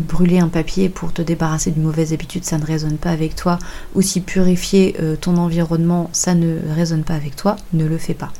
brûler 0.00 0.38
un 0.38 0.48
papier 0.48 0.88
pour 0.88 1.12
te 1.12 1.22
débarrasser 1.22 1.70
d'une 1.70 1.84
mauvaise 1.84 2.12
habitude, 2.12 2.44
ça 2.44 2.58
ne 2.58 2.64
résonne 2.64 2.96
pas 2.96 3.10
avec 3.10 3.36
toi, 3.36 3.58
ou 3.94 4.02
si 4.02 4.20
purifier 4.20 4.96
euh, 5.00 5.16
ton 5.16 5.36
environnement, 5.36 6.10
ça 6.12 6.34
ne 6.34 6.58
résonne 6.74 7.04
pas 7.04 7.14
avec 7.14 7.36
toi, 7.36 7.56
ne 7.72 7.84
le 7.84 7.98
fais 7.98 8.14
pas. 8.14 8.32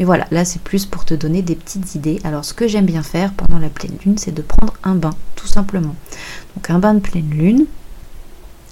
Mais 0.00 0.06
voilà, 0.06 0.26
là 0.30 0.46
c'est 0.46 0.62
plus 0.62 0.86
pour 0.86 1.04
te 1.04 1.12
donner 1.12 1.42
des 1.42 1.54
petites 1.54 1.94
idées. 1.94 2.20
Alors 2.24 2.46
ce 2.46 2.54
que 2.54 2.66
j'aime 2.66 2.86
bien 2.86 3.02
faire 3.02 3.34
pendant 3.34 3.58
la 3.58 3.68
pleine 3.68 3.98
lune, 4.02 4.16
c'est 4.16 4.34
de 4.34 4.40
prendre 4.40 4.72
un 4.82 4.94
bain, 4.94 5.14
tout 5.36 5.46
simplement. 5.46 5.94
Donc 6.56 6.70
un 6.70 6.78
bain 6.78 6.94
de 6.94 7.00
pleine 7.00 7.28
lune. 7.28 7.66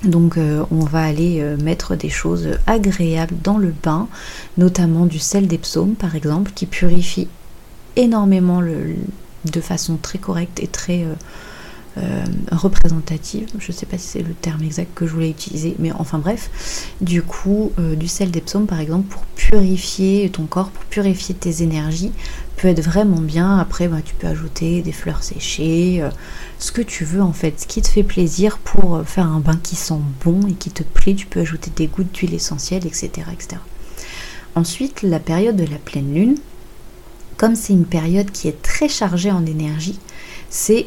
Donc 0.05 0.39
euh, 0.39 0.65
on 0.71 0.81
va 0.81 1.03
aller 1.03 1.41
euh, 1.41 1.59
mettre 1.59 1.97
des 1.97 2.09
choses 2.09 2.49
agréables 2.67 3.35
dans 3.45 3.59
le 3.59 3.75
bain, 3.83 4.09
notamment 4.57 5.05
du 5.05 5.19
sel 5.19 5.49
des 5.49 5.59
psaumes 5.59 5.97
par 5.97 6.17
exemple, 6.17 6.53
qui 6.55 6.65
purifie 6.65 7.29
énormément 7.97 8.63
de 8.63 9.61
façon 9.61 9.99
très 10.01 10.19
correcte 10.19 10.61
et 10.61 10.67
très... 10.67 11.05
Euh, 11.05 11.13
représentative, 12.53 13.47
je 13.59 13.73
ne 13.73 13.77
sais 13.77 13.87
pas 13.87 13.99
si 13.99 14.07
c'est 14.07 14.23
le 14.23 14.35
terme 14.35 14.63
exact 14.63 14.93
que 14.95 15.07
je 15.07 15.13
voulais 15.13 15.31
utiliser, 15.31 15.75
mais 15.79 15.93
enfin 15.93 16.19
bref, 16.19 16.51
du 17.01 17.23
coup, 17.23 17.73
euh, 17.79 17.95
du 17.95 18.09
sel 18.09 18.31
d'Epsom 18.31 18.67
par 18.67 18.81
exemple 18.81 19.09
pour 19.09 19.23
purifier 19.37 20.29
ton 20.31 20.45
corps, 20.45 20.71
pour 20.71 20.85
purifier 20.85 21.35
tes 21.35 21.63
énergies, 21.63 22.13
peut 22.57 22.69
être 22.69 22.83
vraiment 22.83 23.21
bien. 23.21 23.59
Après, 23.59 23.89
bah, 23.89 23.99
tu 24.05 24.15
peux 24.15 24.27
ajouter 24.27 24.83
des 24.83 24.93
fleurs 24.93 25.23
séchées, 25.23 26.03
euh, 26.03 26.11
ce 26.59 26.73
que 26.73 26.83
tu 26.83 27.05
veux 27.05 27.23
en 27.23 27.33
fait, 27.33 27.61
ce 27.61 27.67
qui 27.67 27.81
te 27.83 27.89
fait 27.89 28.03
plaisir 28.03 28.59
pour 28.59 29.03
faire 29.07 29.27
un 29.27 29.41
bain 29.41 29.59
qui 29.63 29.77
sent 29.77 30.01
bon 30.25 30.47
et 30.49 30.55
qui 30.55 30.71
te 30.71 30.83
plaît. 30.83 31.15
Tu 31.15 31.27
peux 31.27 31.41
ajouter 31.41 31.71
des 31.75 31.87
gouttes 31.87 32.13
d'huile 32.13 32.35
essentielle, 32.35 32.87
etc., 32.87 33.11
etc. 33.33 33.61
Ensuite, 34.55 35.03
la 35.03 35.21
période 35.21 35.57
de 35.57 35.65
la 35.65 35.79
pleine 35.79 36.13
lune, 36.13 36.37
comme 37.37 37.55
c'est 37.55 37.73
une 37.73 37.85
période 37.85 38.31
qui 38.33 38.49
est 38.49 38.61
très 38.61 38.89
chargée 38.89 39.31
en 39.31 39.47
énergie, 39.47 39.99
c'est 40.51 40.87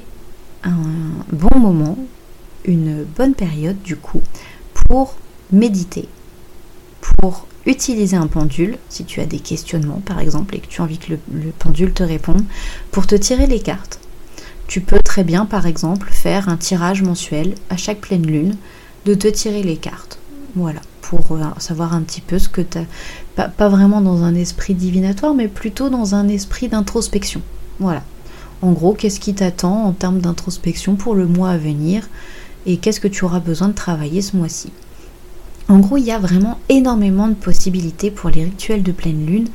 un 0.63 1.25
bon 1.31 1.59
moment, 1.59 1.97
une 2.65 3.03
bonne 3.03 3.33
période 3.33 3.81
du 3.81 3.95
coup, 3.95 4.21
pour 4.73 5.15
méditer, 5.51 6.07
pour 7.01 7.47
utiliser 7.65 8.17
un 8.17 8.27
pendule, 8.27 8.77
si 8.89 9.05
tu 9.05 9.19
as 9.19 9.25
des 9.25 9.39
questionnements 9.39 10.01
par 10.05 10.19
exemple 10.19 10.55
et 10.55 10.59
que 10.59 10.67
tu 10.67 10.81
as 10.81 10.83
envie 10.83 10.97
que 10.97 11.13
le, 11.13 11.51
pendule 11.57 11.93
te 11.93 12.03
réponde, 12.03 12.43
pour 12.91 13.07
te 13.07 13.15
tirer 13.15 13.47
les 13.47 13.59
cartes. 13.59 13.99
Tu 14.67 14.81
peux 14.81 14.99
très 15.03 15.23
bien 15.23 15.45
par 15.45 15.65
exemple 15.65 16.09
faire 16.11 16.49
un 16.49 16.57
tirage 16.57 17.01
mensuel 17.01 17.55
à 17.69 17.77
chaque 17.77 18.01
pleine 18.01 18.25
lune, 18.25 18.55
de 19.05 19.13
te 19.13 19.27
tirer 19.27 19.63
les 19.63 19.77
cartes. 19.77 20.19
Voilà, 20.55 20.81
pour 21.01 21.31
euh, 21.31 21.43
savoir 21.57 21.93
un 21.93 22.01
petit 22.01 22.21
peu 22.21 22.39
ce 22.39 22.49
que 22.49 22.61
tu 22.61 22.77
as, 22.77 22.85
pas, 23.35 23.47
pas 23.47 23.69
vraiment 23.69 24.01
dans 24.01 24.23
un 24.23 24.35
esprit 24.35 24.73
divinatoire, 24.73 25.33
mais 25.33 25.47
plutôt 25.47 25.89
dans 25.89 26.15
un 26.15 26.27
esprit 26.27 26.67
d'introspection. 26.67 27.41
Voilà, 27.79 28.03
en 28.61 28.71
gros, 28.71 28.93
qu'est-ce 28.93 29.19
qui 29.19 29.33
t'attend 29.33 29.85
en 29.85 29.91
termes 29.91 30.19
d'introspection 30.19 30.95
pour 30.95 31.15
le 31.15 31.25
mois 31.25 31.51
à 31.51 31.57
venir 31.57 32.07
et 32.65 32.77
qu'est-ce 32.77 32.99
que 32.99 33.07
tu 33.07 33.25
auras 33.25 33.39
besoin 33.39 33.69
de 33.69 33.73
travailler 33.73 34.21
ce 34.21 34.37
mois-ci? 34.37 34.71
En 35.67 35.79
gros, 35.79 35.97
il 35.97 36.03
y 36.03 36.11
a 36.11 36.19
vraiment 36.19 36.59
énormément 36.69 37.27
de 37.27 37.33
possibilités 37.33 38.11
pour 38.11 38.29
les 38.29 38.43
rituels 38.43 38.83
de 38.83 38.91
pleine 38.91 39.25
lune 39.25 39.47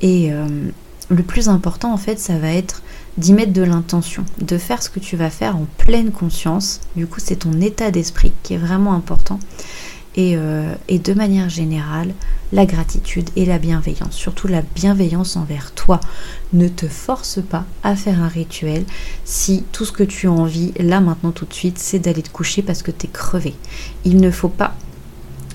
et 0.00 0.32
euh, 0.32 0.46
le 1.10 1.22
plus 1.22 1.48
important 1.48 1.92
en 1.92 1.96
fait, 1.96 2.18
ça 2.18 2.38
va 2.38 2.52
être 2.52 2.82
d'y 3.16 3.32
mettre 3.32 3.52
de 3.52 3.62
l'intention, 3.62 4.24
de 4.40 4.56
faire 4.58 4.82
ce 4.82 4.88
que 4.88 5.00
tu 5.00 5.16
vas 5.16 5.30
faire 5.30 5.56
en 5.56 5.66
pleine 5.78 6.12
conscience. 6.12 6.80
Du 6.94 7.06
coup, 7.06 7.18
c'est 7.18 7.40
ton 7.40 7.60
état 7.60 7.90
d'esprit 7.90 8.32
qui 8.42 8.54
est 8.54 8.58
vraiment 8.58 8.94
important. 8.94 9.40
Euh, 10.18 10.74
et, 10.88 10.98
de 10.98 11.14
manière 11.14 11.48
générale, 11.48 12.12
la 12.52 12.66
gratitude 12.66 13.30
et 13.36 13.44
la 13.44 13.58
bienveillance, 13.58 14.14
surtout 14.14 14.48
la 14.48 14.62
bienveillance 14.74 15.36
envers 15.36 15.72
toi. 15.72 16.00
Ne 16.52 16.66
te 16.66 16.86
force 16.86 17.40
pas 17.40 17.64
à 17.84 17.94
faire 17.94 18.20
un 18.20 18.28
rituel 18.28 18.84
si 19.24 19.64
tout 19.70 19.84
ce 19.84 19.92
que 19.92 20.02
tu 20.02 20.26
as 20.26 20.32
envie, 20.32 20.72
là 20.78 21.00
maintenant 21.00 21.30
tout 21.30 21.44
de 21.44 21.54
suite, 21.54 21.78
c'est 21.78 22.00
d'aller 22.00 22.22
te 22.22 22.30
coucher 22.30 22.62
parce 22.62 22.82
que 22.82 22.90
tu 22.90 23.06
es 23.06 23.10
crevé. 23.12 23.54
Il 24.04 24.20
ne 24.20 24.30
faut 24.32 24.48
pas 24.48 24.74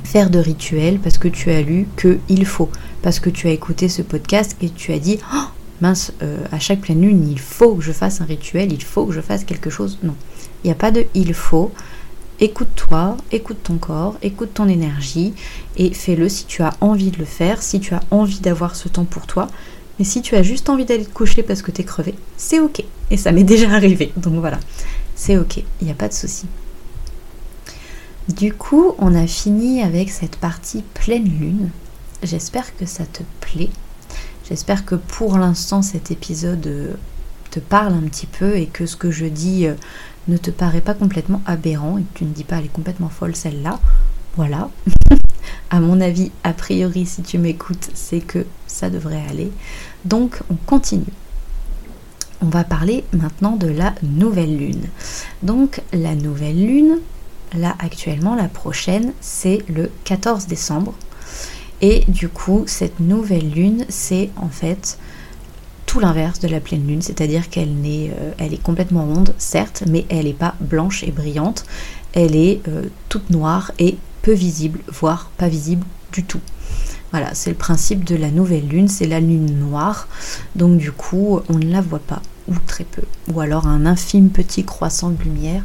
faire 0.06 0.30
de 0.30 0.40
rituel 0.40 1.00
parce 1.00 1.18
que 1.18 1.28
tu 1.28 1.52
as 1.52 1.62
lu 1.62 1.88
que 1.98 2.20
il 2.30 2.46
faut, 2.46 2.70
parce 3.02 3.20
que 3.20 3.30
tu 3.30 3.48
as 3.48 3.52
écouté 3.52 3.90
ce 3.90 4.02
podcast 4.02 4.56
et 4.62 4.70
tu 4.70 4.94
as 4.94 5.00
dit 5.00 5.20
oh, 5.34 5.48
mince, 5.82 6.14
euh, 6.22 6.38
à 6.54 6.60
chaque 6.60 6.80
pleine 6.82 7.02
lune, 7.02 7.28
il 7.30 7.40
faut 7.40 7.76
que 7.76 7.84
je 7.84 7.92
fasse 7.92 8.22
un 8.22 8.26
rituel, 8.26 8.72
il 8.72 8.84
faut 8.84 9.06
que 9.06 9.14
je 9.14 9.22
fasse 9.22 9.44
quelque 9.44 9.70
chose. 9.70 10.00
Non, 10.04 10.16
il 10.64 10.68
n'y 10.68 10.72
a 10.72 10.76
pas 10.76 10.92
de 10.92 11.06
il 11.16 11.34
faut. 11.34 11.74
Écoute-toi, 12.40 13.16
écoute 13.32 13.60
ton 13.64 13.78
corps, 13.78 14.18
écoute 14.22 14.56
ton 14.56 14.68
énergie 14.68 15.34
et 15.78 15.94
fais-le 15.94 16.28
si 16.30 16.46
tu 16.46 16.64
as 16.64 16.74
envie 16.82 17.12
de 17.12 17.20
le 17.20 17.26
faire, 17.26 17.62
si 17.62 17.80
tu 17.80 17.94
as 17.94 18.02
envie 18.12 18.40
d'avoir 18.40 18.76
ce 18.76 18.90
temps 18.90 19.06
pour 19.06 19.28
toi. 19.28 19.48
Mais 20.00 20.06
si 20.06 20.22
tu 20.22 20.36
as 20.36 20.42
juste 20.42 20.70
envie 20.70 20.86
d'aller 20.86 21.06
te 21.06 21.14
coucher 21.14 21.44
parce 21.44 21.62
que 21.62 21.70
t'es 21.70 21.84
crevé, 21.84 22.16
c'est 22.36 22.60
ok. 22.60 22.84
Et 23.12 23.18
ça 23.18 23.32
m'est 23.32 23.44
déjà 23.44 23.70
arrivé. 23.72 24.12
Donc 24.18 24.36
voilà, 24.36 24.60
c'est 25.16 25.38
ok, 25.38 25.58
il 25.80 25.86
n'y 25.86 25.92
a 25.92 25.96
pas 25.96 26.08
de 26.08 26.14
souci. 26.14 26.48
Du 28.30 28.54
coup, 28.54 28.96
on 28.98 29.14
a 29.16 29.28
fini 29.28 29.84
avec 29.84 30.10
cette 30.10 30.38
partie 30.38 30.84
pleine 30.94 31.26
lune. 31.26 31.70
J'espère 32.24 32.76
que 32.76 32.86
ça 32.86 33.06
te 33.06 33.22
plaît. 33.42 33.70
J'espère 34.50 34.86
que 34.86 34.96
pour 34.96 35.38
l'instant 35.38 35.82
cet 35.82 36.10
épisode 36.10 36.66
euh, 36.68 36.94
te 37.52 37.60
parle 37.60 37.94
un 37.94 38.08
petit 38.08 38.26
peu 38.26 38.56
et 38.56 38.66
que 38.66 38.86
ce 38.86 38.96
que 38.96 39.12
je 39.12 39.26
dis 39.26 39.68
euh, 39.68 39.76
ne 40.28 40.38
te 40.38 40.52
paraît 40.52 40.82
pas 40.82 40.94
complètement 40.94 41.42
aberrant 41.46 41.98
et 41.98 42.02
que 42.02 42.20
tu 42.20 42.26
ne 42.26 42.34
dis 42.34 42.44
pas 42.44 42.58
elle 42.58 42.66
est 42.66 42.74
complètement 42.74 43.10
folle 43.10 43.36
celle-là. 43.36 43.80
Voilà. 44.36 44.70
à 45.70 45.80
mon 45.80 46.02
avis, 46.02 46.32
a 46.44 46.54
priori, 46.54 47.06
si 47.06 47.22
tu 47.22 47.38
m'écoutes, 47.38 47.90
c'est 47.94 48.22
que 48.22 48.46
ça 48.68 48.90
devrait 48.90 49.24
aller. 49.30 49.52
Donc, 50.06 50.40
on 50.50 50.56
continue. 50.56 51.14
On 52.42 52.48
va 52.48 52.64
parler 52.64 53.04
maintenant 53.14 53.56
de 53.56 53.68
la 53.68 53.94
nouvelle 54.02 54.58
lune. 54.58 54.90
Donc, 55.44 55.82
la 55.94 56.16
nouvelle 56.16 56.66
lune, 56.66 57.00
là 57.54 57.76
actuellement, 57.80 58.36
la 58.36 58.50
prochaine, 58.50 59.14
c'est 59.22 59.60
le 59.70 59.92
14 60.04 60.48
décembre. 60.48 60.94
Et 61.82 62.06
du 62.08 62.30
coup, 62.30 62.64
cette 62.66 63.00
nouvelle 63.00 63.50
lune, 63.50 63.86
c'est 63.90 64.30
en 64.38 64.50
fait 64.50 64.98
l'inverse 66.00 66.40
de 66.40 66.48
la 66.48 66.60
pleine 66.60 66.86
lune, 66.88 67.02
c'est-à-dire 67.02 67.50
qu'elle 67.50 67.86
est, 67.86 68.12
euh, 68.12 68.32
elle 68.38 68.54
est 68.54 68.62
complètement 68.62 69.06
ronde, 69.06 69.34
certes, 69.38 69.84
mais 69.90 70.06
elle 70.10 70.26
n'est 70.26 70.34
pas 70.34 70.56
blanche 70.60 71.04
et 71.04 71.12
brillante, 71.12 71.66
elle 72.14 72.36
est 72.36 72.62
euh, 72.68 72.84
toute 73.10 73.30
noire 73.30 73.72
et 73.80 73.98
peu 74.22 74.34
visible, 74.34 74.80
voire 74.88 75.30
pas 75.38 75.48
visible 75.48 75.86
du 76.12 76.24
tout. 76.24 76.42
Voilà, 77.12 77.36
c'est 77.36 77.52
le 77.52 77.56
principe 77.56 78.04
de 78.04 78.16
la 78.16 78.32
nouvelle 78.32 78.68
lune, 78.68 78.88
c'est 78.88 79.06
la 79.06 79.20
lune 79.20 79.60
noire, 79.60 80.08
donc 80.56 80.78
du 80.78 80.92
coup 80.92 81.42
on 81.50 81.60
ne 81.60 81.72
la 81.72 81.82
voit 81.82 82.00
pas, 82.00 82.22
ou 82.48 82.56
très 82.66 82.86
peu, 82.86 83.04
ou 83.32 83.40
alors 83.40 83.68
un 83.68 83.86
infime 83.86 84.30
petit 84.30 84.64
croissant 84.64 85.12
de 85.12 85.22
lumière. 85.24 85.64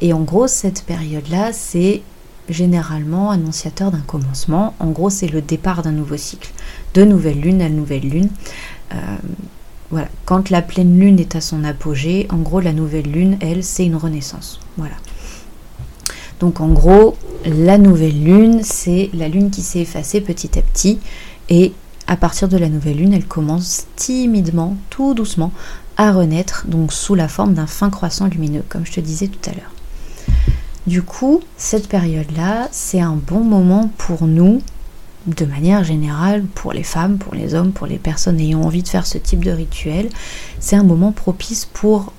Et 0.00 0.12
en 0.12 0.20
gros, 0.20 0.46
cette 0.46 0.84
période-là, 0.84 1.52
c'est 1.52 2.02
généralement 2.48 3.30
annonciateur 3.30 3.90
d'un 3.90 4.00
commencement. 4.06 4.74
En 4.78 4.90
gros, 4.90 5.10
c'est 5.10 5.28
le 5.28 5.42
départ 5.42 5.82
d'un 5.82 5.92
nouveau 5.92 6.16
cycle, 6.16 6.52
de 6.94 7.04
nouvelle 7.04 7.40
lune 7.40 7.62
à 7.62 7.68
nouvelle 7.68 8.08
lune. 8.08 8.28
Euh, 8.92 9.16
quand 10.24 10.50
la 10.50 10.62
pleine 10.62 10.98
lune 10.98 11.20
est 11.20 11.36
à 11.36 11.40
son 11.40 11.64
apogée, 11.64 12.26
en 12.30 12.38
gros 12.38 12.60
la 12.60 12.72
nouvelle 12.72 13.10
lune, 13.10 13.36
elle, 13.40 13.64
c'est 13.64 13.84
une 13.84 13.96
renaissance. 13.96 14.60
Voilà. 14.76 14.96
Donc 16.40 16.60
en 16.60 16.68
gros, 16.68 17.16
la 17.44 17.78
nouvelle 17.78 18.22
lune, 18.22 18.60
c'est 18.62 19.10
la 19.14 19.28
lune 19.28 19.50
qui 19.50 19.62
s'est 19.62 19.80
effacée 19.80 20.20
petit 20.20 20.58
à 20.58 20.62
petit 20.62 20.98
et 21.48 21.72
à 22.06 22.16
partir 22.16 22.48
de 22.48 22.56
la 22.56 22.68
nouvelle 22.68 22.98
lune, 22.98 23.14
elle 23.14 23.26
commence 23.26 23.86
timidement, 23.96 24.76
tout 24.90 25.14
doucement, 25.14 25.52
à 25.96 26.12
renaître, 26.12 26.66
donc 26.66 26.92
sous 26.92 27.14
la 27.14 27.28
forme 27.28 27.54
d'un 27.54 27.66
fin 27.66 27.88
croissant 27.88 28.26
lumineux, 28.26 28.64
comme 28.68 28.84
je 28.84 28.92
te 28.92 29.00
disais 29.00 29.28
tout 29.28 29.50
à 29.50 29.54
l'heure. 29.54 29.72
Du 30.86 31.02
coup, 31.02 31.40
cette 31.56 31.88
période-là, 31.88 32.68
c'est 32.70 33.00
un 33.00 33.14
bon 33.14 33.42
moment 33.42 33.90
pour 33.96 34.26
nous 34.26 34.60
de 35.26 35.44
manière 35.44 35.84
générale, 35.84 36.44
pour 36.54 36.72
les 36.72 36.82
femmes, 36.82 37.18
pour 37.18 37.34
les 37.34 37.54
hommes, 37.54 37.72
pour 37.72 37.86
les 37.86 37.98
personnes 37.98 38.40
ayant 38.40 38.62
envie 38.62 38.82
de 38.82 38.88
faire 38.88 39.06
ce 39.06 39.18
type 39.18 39.44
de 39.44 39.50
rituel, 39.50 40.08
c'est 40.60 40.76
un 40.76 40.84
moment 40.84 41.12
propice 41.12 41.64
pour, 41.64 42.12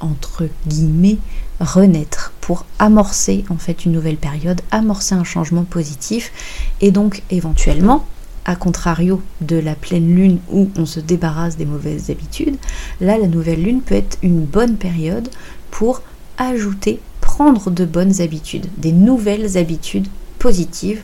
entre 0.00 0.48
guillemets, 0.66 1.18
renaître, 1.60 2.32
pour 2.40 2.64
amorcer 2.78 3.44
en 3.50 3.56
fait 3.56 3.84
une 3.84 3.92
nouvelle 3.92 4.16
période, 4.16 4.60
amorcer 4.70 5.14
un 5.14 5.24
changement 5.24 5.64
positif 5.64 6.32
et 6.80 6.90
donc 6.90 7.22
éventuellement 7.30 8.06
à 8.44 8.56
contrario 8.56 9.20
de 9.42 9.56
la 9.56 9.74
pleine 9.74 10.14
lune 10.14 10.38
où 10.50 10.70
on 10.76 10.86
se 10.86 11.00
débarrasse 11.00 11.58
des 11.58 11.66
mauvaises 11.66 12.08
habitudes, 12.08 12.56
là 13.00 13.18
la 13.18 13.26
nouvelle 13.26 13.62
lune 13.62 13.82
peut 13.82 13.96
être 13.96 14.16
une 14.22 14.44
bonne 14.44 14.76
période 14.76 15.28
pour 15.70 16.00
ajouter, 16.38 17.00
prendre 17.20 17.70
de 17.70 17.84
bonnes 17.84 18.22
habitudes, 18.22 18.66
des 18.78 18.92
nouvelles 18.92 19.58
habitudes 19.58 20.06
positives 20.38 21.02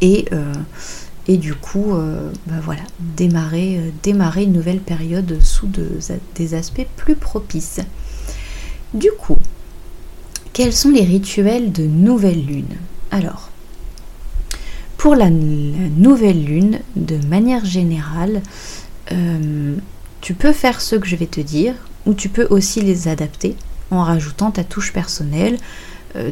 et, 0.00 0.26
euh, 0.32 0.52
et 1.28 1.36
du 1.36 1.54
coup 1.54 1.94
euh, 1.94 2.30
bah 2.46 2.60
voilà, 2.62 2.82
démarrer, 3.16 3.78
euh, 3.78 3.90
démarrer 4.02 4.44
une 4.44 4.52
nouvelle 4.52 4.80
période 4.80 5.38
sous 5.42 5.68
des 6.34 6.54
aspects 6.54 6.86
plus 6.96 7.16
propices. 7.16 7.80
Du 8.94 9.10
coup, 9.18 9.36
quels 10.52 10.72
sont 10.72 10.90
les 10.90 11.04
rituels 11.04 11.72
de 11.72 11.84
nouvelle 11.84 12.44
lune? 12.44 12.76
Alors, 13.10 13.50
pour 14.96 15.14
la, 15.14 15.28
nouvelle 15.30 16.44
lune, 16.44 16.80
de 16.96 17.16
manière 17.26 17.64
générale, 17.64 18.40
tu 20.20 20.34
peux 20.34 20.52
faire 20.52 20.80
ce 20.80 20.96
que 20.96 21.06
je 21.06 21.16
vais 21.16 21.26
te 21.26 21.40
dire, 21.40 21.74
ou 22.06 22.14
tu 22.14 22.28
peux 22.28 22.46
aussi 22.48 22.80
les 22.80 23.06
adapter 23.06 23.54
en 23.90 24.02
rajoutant 24.02 24.50
ta 24.50 24.64
touche 24.64 24.92
personnelle. 24.92 25.58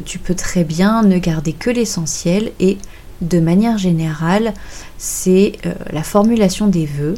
Tu 0.05 0.17
peux 0.17 0.33
très 0.33 0.63
bien 0.63 1.03
ne 1.03 1.17
garder 1.19 1.53
que 1.53 1.69
l'essentiel 1.69 2.51
et 2.59 2.77
de 3.21 3.39
manière 3.39 3.77
générale, 3.77 4.53
c'est 4.97 5.53
euh, 5.65 5.73
la 5.91 6.03
formulation 6.03 6.67
des 6.67 6.85
vœux 6.85 7.15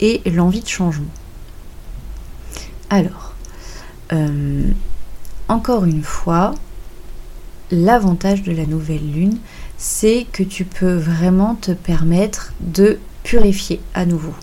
et 0.00 0.22
l'envie 0.30 0.62
de 0.62 0.68
changement. 0.68 1.06
Alors, 2.90 3.34
encore 5.48 5.84
une 5.84 6.02
fois, 6.02 6.54
l'avantage 7.70 8.42
de 8.42 8.52
la 8.52 8.66
nouvelle 8.66 9.12
lune, 9.12 9.38
c'est 9.76 10.26
que 10.32 10.42
tu 10.42 10.64
peux 10.64 10.94
vraiment 10.94 11.54
te 11.54 11.72
permettre 11.72 12.52
de 12.60 12.98
purifier 13.22 13.80
à 13.94 14.06
nouveau. 14.06 14.34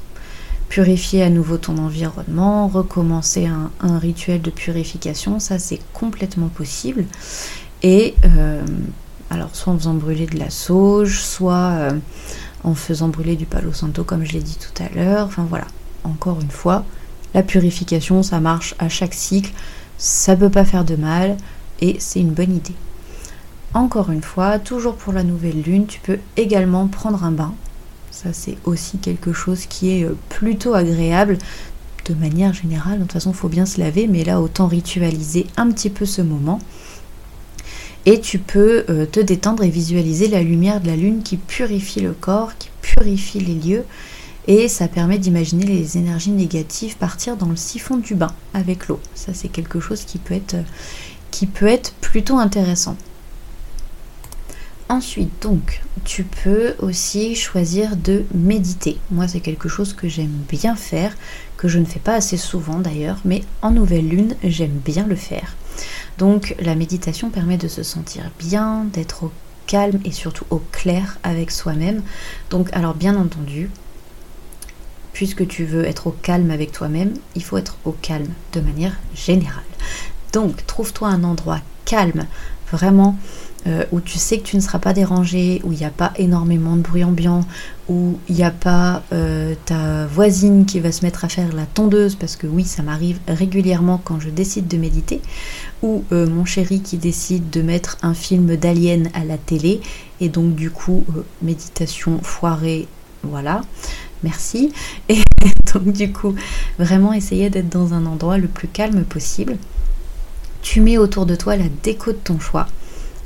Purifier 0.69 1.23
à 1.23 1.29
nouveau 1.29 1.57
ton 1.57 1.77
environnement, 1.77 2.67
recommencer 2.67 3.47
un, 3.47 3.97
rituel 3.99 4.41
de 4.41 4.49
purification, 4.49 5.39
ça 5.39 5.59
c'est 5.59 5.79
complètement 5.93 6.47
possible. 6.47 7.05
Et 7.83 8.15
euh, 8.25 8.63
alors 9.33 9.55
soit 9.55 9.73
en 9.73 9.77
faisant 9.77 9.93
brûler 9.93 10.25
de 10.27 10.37
la 10.37 10.49
sauge, 10.49 11.21
soit 11.21 11.71
euh, 11.71 11.91
en 12.63 12.75
faisant 12.75 13.09
brûler 13.09 13.35
du 13.35 13.45
palo 13.45 13.73
santo 13.73 14.03
comme 14.03 14.23
je 14.23 14.33
l'ai 14.33 14.41
dit 14.41 14.57
tout 14.57 14.83
à 14.83 14.89
l'heure. 14.95 15.27
Enfin 15.27 15.45
voilà, 15.49 15.67
encore 16.03 16.39
une 16.41 16.51
fois, 16.51 16.85
la 17.33 17.43
purification 17.43 18.23
ça 18.23 18.39
marche 18.39 18.75
à 18.79 18.89
chaque 18.89 19.13
cycle, 19.13 19.51
ça 19.97 20.35
peut 20.35 20.49
pas 20.49 20.65
faire 20.65 20.85
de 20.85 20.95
mal 20.95 21.37
et 21.81 21.97
c'est 21.99 22.19
une 22.19 22.31
bonne 22.31 22.55
idée. 22.55 22.75
Encore 23.73 24.11
une 24.11 24.21
fois, 24.21 24.59
toujours 24.59 24.95
pour 24.95 25.13
la 25.13 25.23
nouvelle 25.23 25.61
lune, 25.61 25.87
tu 25.87 25.99
peux 25.99 26.19
également 26.37 26.87
prendre 26.87 27.23
un 27.23 27.31
bain. 27.31 27.53
Ça, 28.11 28.31
c'est 28.31 28.57
aussi 28.65 28.99
quelque 28.99 29.33
chose 29.33 29.65
qui 29.65 29.89
est 29.89 30.03
euh, 30.03 30.15
plutôt 30.29 30.75
agréable 30.75 31.39
de 32.05 32.13
manière 32.13 32.53
générale. 32.53 32.99
De 32.99 33.03
toute 33.03 33.13
façon, 33.13 33.31
il 33.31 33.35
faut 33.35 33.49
bien 33.49 33.65
se 33.65 33.79
laver, 33.79 34.05
mais 34.05 34.23
là, 34.23 34.39
autant 34.39 34.67
ritualiser 34.67 35.47
un 35.57 35.71
petit 35.71 35.89
peu 35.89 36.05
ce 36.05 36.21
moment. 36.21 36.59
Et 38.05 38.19
tu 38.19 38.37
peux 38.37 38.83
euh, 38.89 39.05
te 39.05 39.19
détendre 39.19 39.63
et 39.63 39.69
visualiser 39.69 40.27
la 40.27 40.43
lumière 40.43 40.81
de 40.81 40.87
la 40.87 40.95
lune 40.95 41.23
qui 41.23 41.37
purifie 41.37 42.01
le 42.01 42.11
corps, 42.11 42.51
qui 42.57 42.69
purifie 42.81 43.39
les 43.39 43.55
lieux. 43.55 43.85
Et 44.47 44.67
ça 44.67 44.89
permet 44.89 45.17
d'imaginer 45.17 45.65
les 45.65 45.97
énergies 45.97 46.31
négatives 46.31 46.97
partir 46.97 47.37
dans 47.37 47.47
le 47.47 47.55
siphon 47.55 47.95
du 47.95 48.13
bain 48.13 48.33
avec 48.53 48.89
l'eau. 48.89 48.99
Ça, 49.15 49.33
c'est 49.33 49.47
quelque 49.47 49.79
chose 49.79 50.03
qui 50.03 50.17
peut 50.17 50.33
être, 50.33 50.57
qui 51.31 51.45
peut 51.45 51.67
être 51.67 51.93
plutôt 52.01 52.37
intéressant. 52.37 52.97
Ensuite, 54.89 55.31
donc, 55.41 55.81
tu 56.03 56.23
peux 56.23 56.75
aussi 56.79 57.35
choisir 57.35 57.95
de 57.95 58.25
méditer. 58.33 58.97
Moi, 59.11 59.29
c'est 59.29 59.39
quelque 59.39 59.69
chose 59.69 59.93
que 59.93 60.09
j'aime 60.09 60.43
bien 60.49 60.75
faire, 60.75 61.15
que 61.55 61.69
je 61.69 61.79
ne 61.79 61.85
fais 61.85 61.99
pas 61.99 62.15
assez 62.15 62.35
souvent 62.35 62.79
d'ailleurs, 62.79 63.19
mais 63.23 63.43
en 63.61 63.71
nouvelle 63.71 64.09
lune, 64.09 64.35
j'aime 64.43 64.79
bien 64.83 65.07
le 65.07 65.15
faire. 65.15 65.55
Donc, 66.17 66.55
la 66.59 66.75
méditation 66.75 67.29
permet 67.29 67.57
de 67.57 67.67
se 67.67 67.83
sentir 67.83 68.31
bien, 68.39 68.85
d'être 68.93 69.25
au 69.25 69.31
calme 69.65 69.99
et 70.05 70.11
surtout 70.11 70.45
au 70.49 70.61
clair 70.71 71.17
avec 71.23 71.51
soi-même. 71.51 72.03
Donc, 72.49 72.69
alors 72.73 72.93
bien 72.93 73.15
entendu, 73.15 73.69
puisque 75.13 75.47
tu 75.47 75.65
veux 75.65 75.85
être 75.85 76.07
au 76.07 76.11
calme 76.11 76.51
avec 76.51 76.71
toi-même, 76.71 77.13
il 77.35 77.43
faut 77.43 77.57
être 77.57 77.77
au 77.85 77.91
calme 77.91 78.33
de 78.53 78.61
manière 78.61 78.97
générale. 79.15 79.63
Donc, 80.33 80.65
trouve-toi 80.65 81.07
un 81.09 81.23
endroit 81.23 81.59
calme, 81.85 82.25
vraiment 82.71 83.17
euh, 83.65 83.85
où 83.91 84.01
tu 84.01 84.17
sais 84.17 84.37
que 84.39 84.43
tu 84.43 84.55
ne 84.55 84.61
seras 84.61 84.79
pas 84.79 84.93
dérangé, 84.93 85.61
où 85.63 85.71
il 85.71 85.77
n'y 85.77 85.85
a 85.85 85.89
pas 85.89 86.11
énormément 86.17 86.75
de 86.75 86.81
bruit 86.81 87.03
ambiant, 87.03 87.45
où 87.87 88.17
il 88.27 88.35
n'y 88.35 88.43
a 88.43 88.51
pas 88.51 89.03
euh, 89.13 89.55
ta 89.65 90.05
voisine 90.05 90.65
qui 90.65 90.79
va 90.79 90.91
se 90.91 91.05
mettre 91.05 91.25
à 91.25 91.29
faire 91.29 91.53
la 91.53 91.65
tondeuse, 91.65 92.15
parce 92.15 92.35
que 92.35 92.47
oui, 92.47 92.65
ça 92.65 92.83
m'arrive 92.83 93.19
régulièrement 93.27 94.01
quand 94.03 94.19
je 94.19 94.29
décide 94.29 94.67
de 94.67 94.77
méditer, 94.77 95.21
ou 95.81 96.03
euh, 96.11 96.27
mon 96.27 96.45
chéri 96.45 96.81
qui 96.81 96.97
décide 96.97 97.49
de 97.49 97.61
mettre 97.61 97.97
un 98.01 98.13
film 98.13 98.55
d'alien 98.55 99.09
à 99.13 99.23
la 99.23 99.37
télé, 99.37 99.81
et 100.19 100.29
donc 100.29 100.55
du 100.55 100.69
coup, 100.69 101.05
méditation 101.41 102.19
foirée, 102.21 102.87
voilà. 103.23 103.61
Merci. 104.23 104.71
Et 105.09 105.21
donc 105.73 105.91
du 105.91 106.11
coup, 106.11 106.33
vraiment 106.79 107.13
essayer 107.13 107.49
d'être 107.49 107.69
dans 107.69 107.93
un 107.93 108.05
endroit 108.05 108.37
le 108.37 108.47
plus 108.47 108.67
calme 108.67 109.03
possible. 109.03 109.57
Tu 110.61 110.79
mets 110.79 110.97
autour 110.97 111.25
de 111.25 111.35
toi 111.35 111.57
la 111.57 111.65
déco 111.83 112.11
de 112.11 112.17
ton 112.17 112.39
choix. 112.39 112.67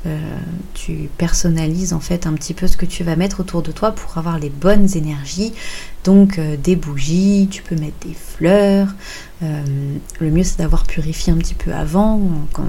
Euh, 0.08 0.38
tu 0.74 1.08
personnalises 1.18 1.92
en 1.92 2.00
fait 2.00 2.26
un 2.26 2.32
petit 2.32 2.54
peu 2.54 2.66
ce 2.66 2.76
que 2.76 2.86
tu 2.86 3.04
vas 3.04 3.16
mettre 3.16 3.40
autour 3.40 3.62
de 3.62 3.72
toi 3.72 3.92
pour 3.92 4.16
avoir 4.16 4.38
les 4.38 4.48
bonnes 4.48 4.88
énergies. 4.96 5.52
Donc 6.04 6.38
euh, 6.38 6.56
des 6.56 6.76
bougies, 6.76 7.48
tu 7.50 7.62
peux 7.62 7.76
mettre 7.76 8.06
des 8.06 8.14
fleurs. 8.14 8.88
Euh, 9.42 9.62
le 10.20 10.30
mieux 10.30 10.44
c'est 10.44 10.58
d'avoir 10.58 10.84
purifié 10.84 11.32
un 11.32 11.36
petit 11.36 11.54
peu 11.54 11.72
avant, 11.72 12.20
quand 12.52 12.68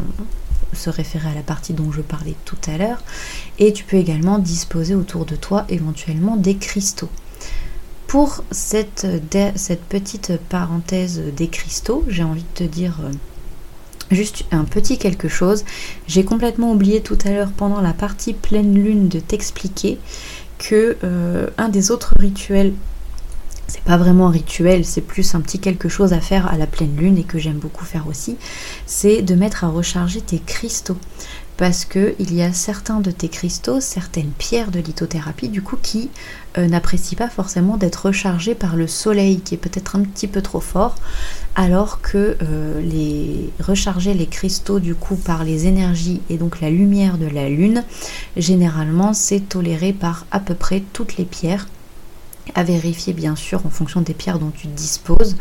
se 0.73 0.89
référer 0.89 1.29
à 1.29 1.33
la 1.33 1.41
partie 1.41 1.73
dont 1.73 1.91
je 1.91 2.01
parlais 2.01 2.35
tout 2.45 2.57
à 2.67 2.77
l'heure. 2.77 3.01
Et 3.57 3.73
tu 3.73 3.83
peux 3.83 3.97
également 3.97 4.37
disposer 4.37 4.95
autour 4.95 5.25
de 5.25 5.35
toi 5.35 5.65
éventuellement 5.69 6.35
des 6.35 6.57
cristaux. 6.57 7.09
Pour 8.07 8.43
cette, 8.51 9.07
cette 9.55 9.83
petite 9.83 10.33
parenthèse 10.49 11.21
des 11.35 11.47
cristaux, 11.47 12.03
j'ai 12.07 12.23
envie 12.23 12.43
de 12.55 12.65
te 12.65 12.69
dire 12.69 12.99
Juste 14.11 14.45
un 14.51 14.63
petit 14.63 14.97
quelque 14.97 15.27
chose. 15.27 15.65
J'ai 16.07 16.23
complètement 16.23 16.71
oublié 16.71 17.01
tout 17.01 17.17
à 17.25 17.29
l'heure 17.29 17.51
pendant 17.55 17.81
la 17.81 17.93
partie 17.93 18.33
pleine 18.33 18.73
lune 18.73 19.07
de 19.07 19.19
t'expliquer 19.19 19.99
que 20.57 20.97
euh, 21.03 21.47
un 21.57 21.69
des 21.69 21.91
autres 21.91 22.13
rituels, 22.19 22.73
c'est 23.67 23.83
pas 23.83 23.97
vraiment 23.97 24.27
un 24.27 24.31
rituel, 24.31 24.83
c'est 24.83 25.01
plus 25.01 25.35
un 25.35 25.41
petit 25.41 25.59
quelque 25.59 25.89
chose 25.89 26.11
à 26.13 26.19
faire 26.19 26.47
à 26.47 26.57
la 26.57 26.65
pleine 26.65 26.95
lune 26.97 27.17
et 27.17 27.23
que 27.23 27.37
j'aime 27.37 27.59
beaucoup 27.59 27.85
faire 27.85 28.07
aussi, 28.07 28.37
c'est 28.87 29.21
de 29.21 29.35
mettre 29.35 29.63
à 29.63 29.67
recharger 29.67 30.21
tes 30.21 30.39
cristaux 30.39 30.97
parce 31.59 31.83
que 31.83 32.15
il 32.19 32.33
y 32.33 32.41
a 32.41 32.53
certains 32.53 33.01
de 33.01 33.11
tes 33.11 33.27
cristaux, 33.27 33.81
certaines 33.81 34.31
pierres 34.31 34.71
de 34.71 34.79
lithothérapie 34.79 35.49
du 35.49 35.61
coup 35.61 35.75
qui 35.75 36.09
euh, 36.57 36.67
n'apprécient 36.69 37.17
pas 37.17 37.27
forcément 37.27 37.75
d'être 37.75 38.05
rechargés 38.05 38.55
par 38.55 38.77
le 38.77 38.87
soleil 38.87 39.41
qui 39.41 39.55
est 39.55 39.57
peut-être 39.57 39.97
un 39.97 40.03
petit 40.03 40.27
peu 40.27 40.41
trop 40.41 40.61
fort 40.61 40.95
alors 41.55 41.99
que 41.99 42.37
euh, 42.41 42.81
les 42.81 43.49
recharger 43.59 44.13
les 44.13 44.27
cristaux 44.27 44.79
du 44.79 44.95
coup 44.95 45.17
par 45.17 45.43
les 45.43 45.67
énergies 45.67 46.21
et 46.29 46.37
donc 46.37 46.61
la 46.61 46.69
lumière 46.69 47.17
de 47.17 47.27
la 47.27 47.49
lune 47.49 47.83
généralement 48.37 49.13
c'est 49.13 49.41
toléré 49.41 49.91
par 49.91 50.25
à 50.31 50.39
peu 50.39 50.55
près 50.55 50.81
toutes 50.93 51.17
les 51.17 51.25
pierres 51.25 51.67
à 52.55 52.63
vérifier 52.63 53.13
bien 53.13 53.35
sûr 53.35 53.65
en 53.65 53.69
fonction 53.69 54.01
des 54.01 54.13
pierres 54.13 54.39
dont 54.39 54.51
tu 54.55 54.67
disposes, 54.67 55.35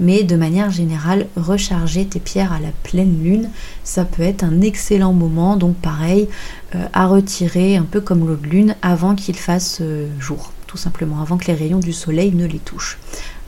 mais 0.00 0.22
de 0.22 0.36
manière 0.36 0.70
générale, 0.70 1.26
recharger 1.36 2.06
tes 2.06 2.20
pierres 2.20 2.52
à 2.52 2.60
la 2.60 2.70
pleine 2.82 3.22
lune, 3.22 3.50
ça 3.84 4.04
peut 4.04 4.22
être 4.22 4.44
un 4.44 4.60
excellent 4.60 5.12
moment, 5.12 5.56
donc 5.56 5.76
pareil, 5.76 6.28
euh, 6.74 6.86
à 6.92 7.06
retirer 7.06 7.76
un 7.76 7.84
peu 7.84 8.00
comme 8.00 8.26
l'eau 8.26 8.36
de 8.36 8.46
lune 8.46 8.76
avant 8.82 9.14
qu'il 9.14 9.36
fasse 9.36 9.78
euh, 9.80 10.08
jour, 10.18 10.52
tout 10.66 10.76
simplement, 10.76 11.20
avant 11.20 11.38
que 11.38 11.46
les 11.46 11.54
rayons 11.54 11.80
du 11.80 11.92
soleil 11.92 12.32
ne 12.34 12.46
les 12.46 12.58
touchent. 12.58 12.98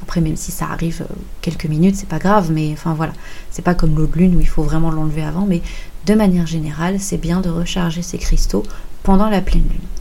Après, 0.03 0.21
même 0.21 0.37
si 0.37 0.53
ça 0.53 0.67
arrive 0.67 1.03
euh, 1.03 1.15
quelques 1.43 1.67
minutes, 1.67 1.97
c'est 1.97 2.09
pas 2.09 2.19
grave, 2.19 2.51
mais 2.51 2.71
enfin 2.73 2.95
voilà, 2.95 3.13
c'est 3.51 3.63
pas 3.63 3.75
comme 3.75 3.97
l'eau 3.97 4.07
de 4.07 4.17
lune 4.17 4.37
où 4.37 4.41
il 4.41 4.49
faut 4.49 4.63
vraiment 4.63 4.91
l'enlever 4.91 5.23
avant, 5.23 5.47
mais 5.47 5.63
de 6.07 6.15
manière 6.15 6.47
générale, 6.47 7.01
c'est 7.01 7.19
bien 7.19 7.41
de 7.41 7.51
recharger 7.51 8.03
ces 8.03 8.19
cristaux 8.19 8.63
pendant 9.03 9.29
la 9.29 9.41
pleine 9.41 9.69
lune. 9.69 9.98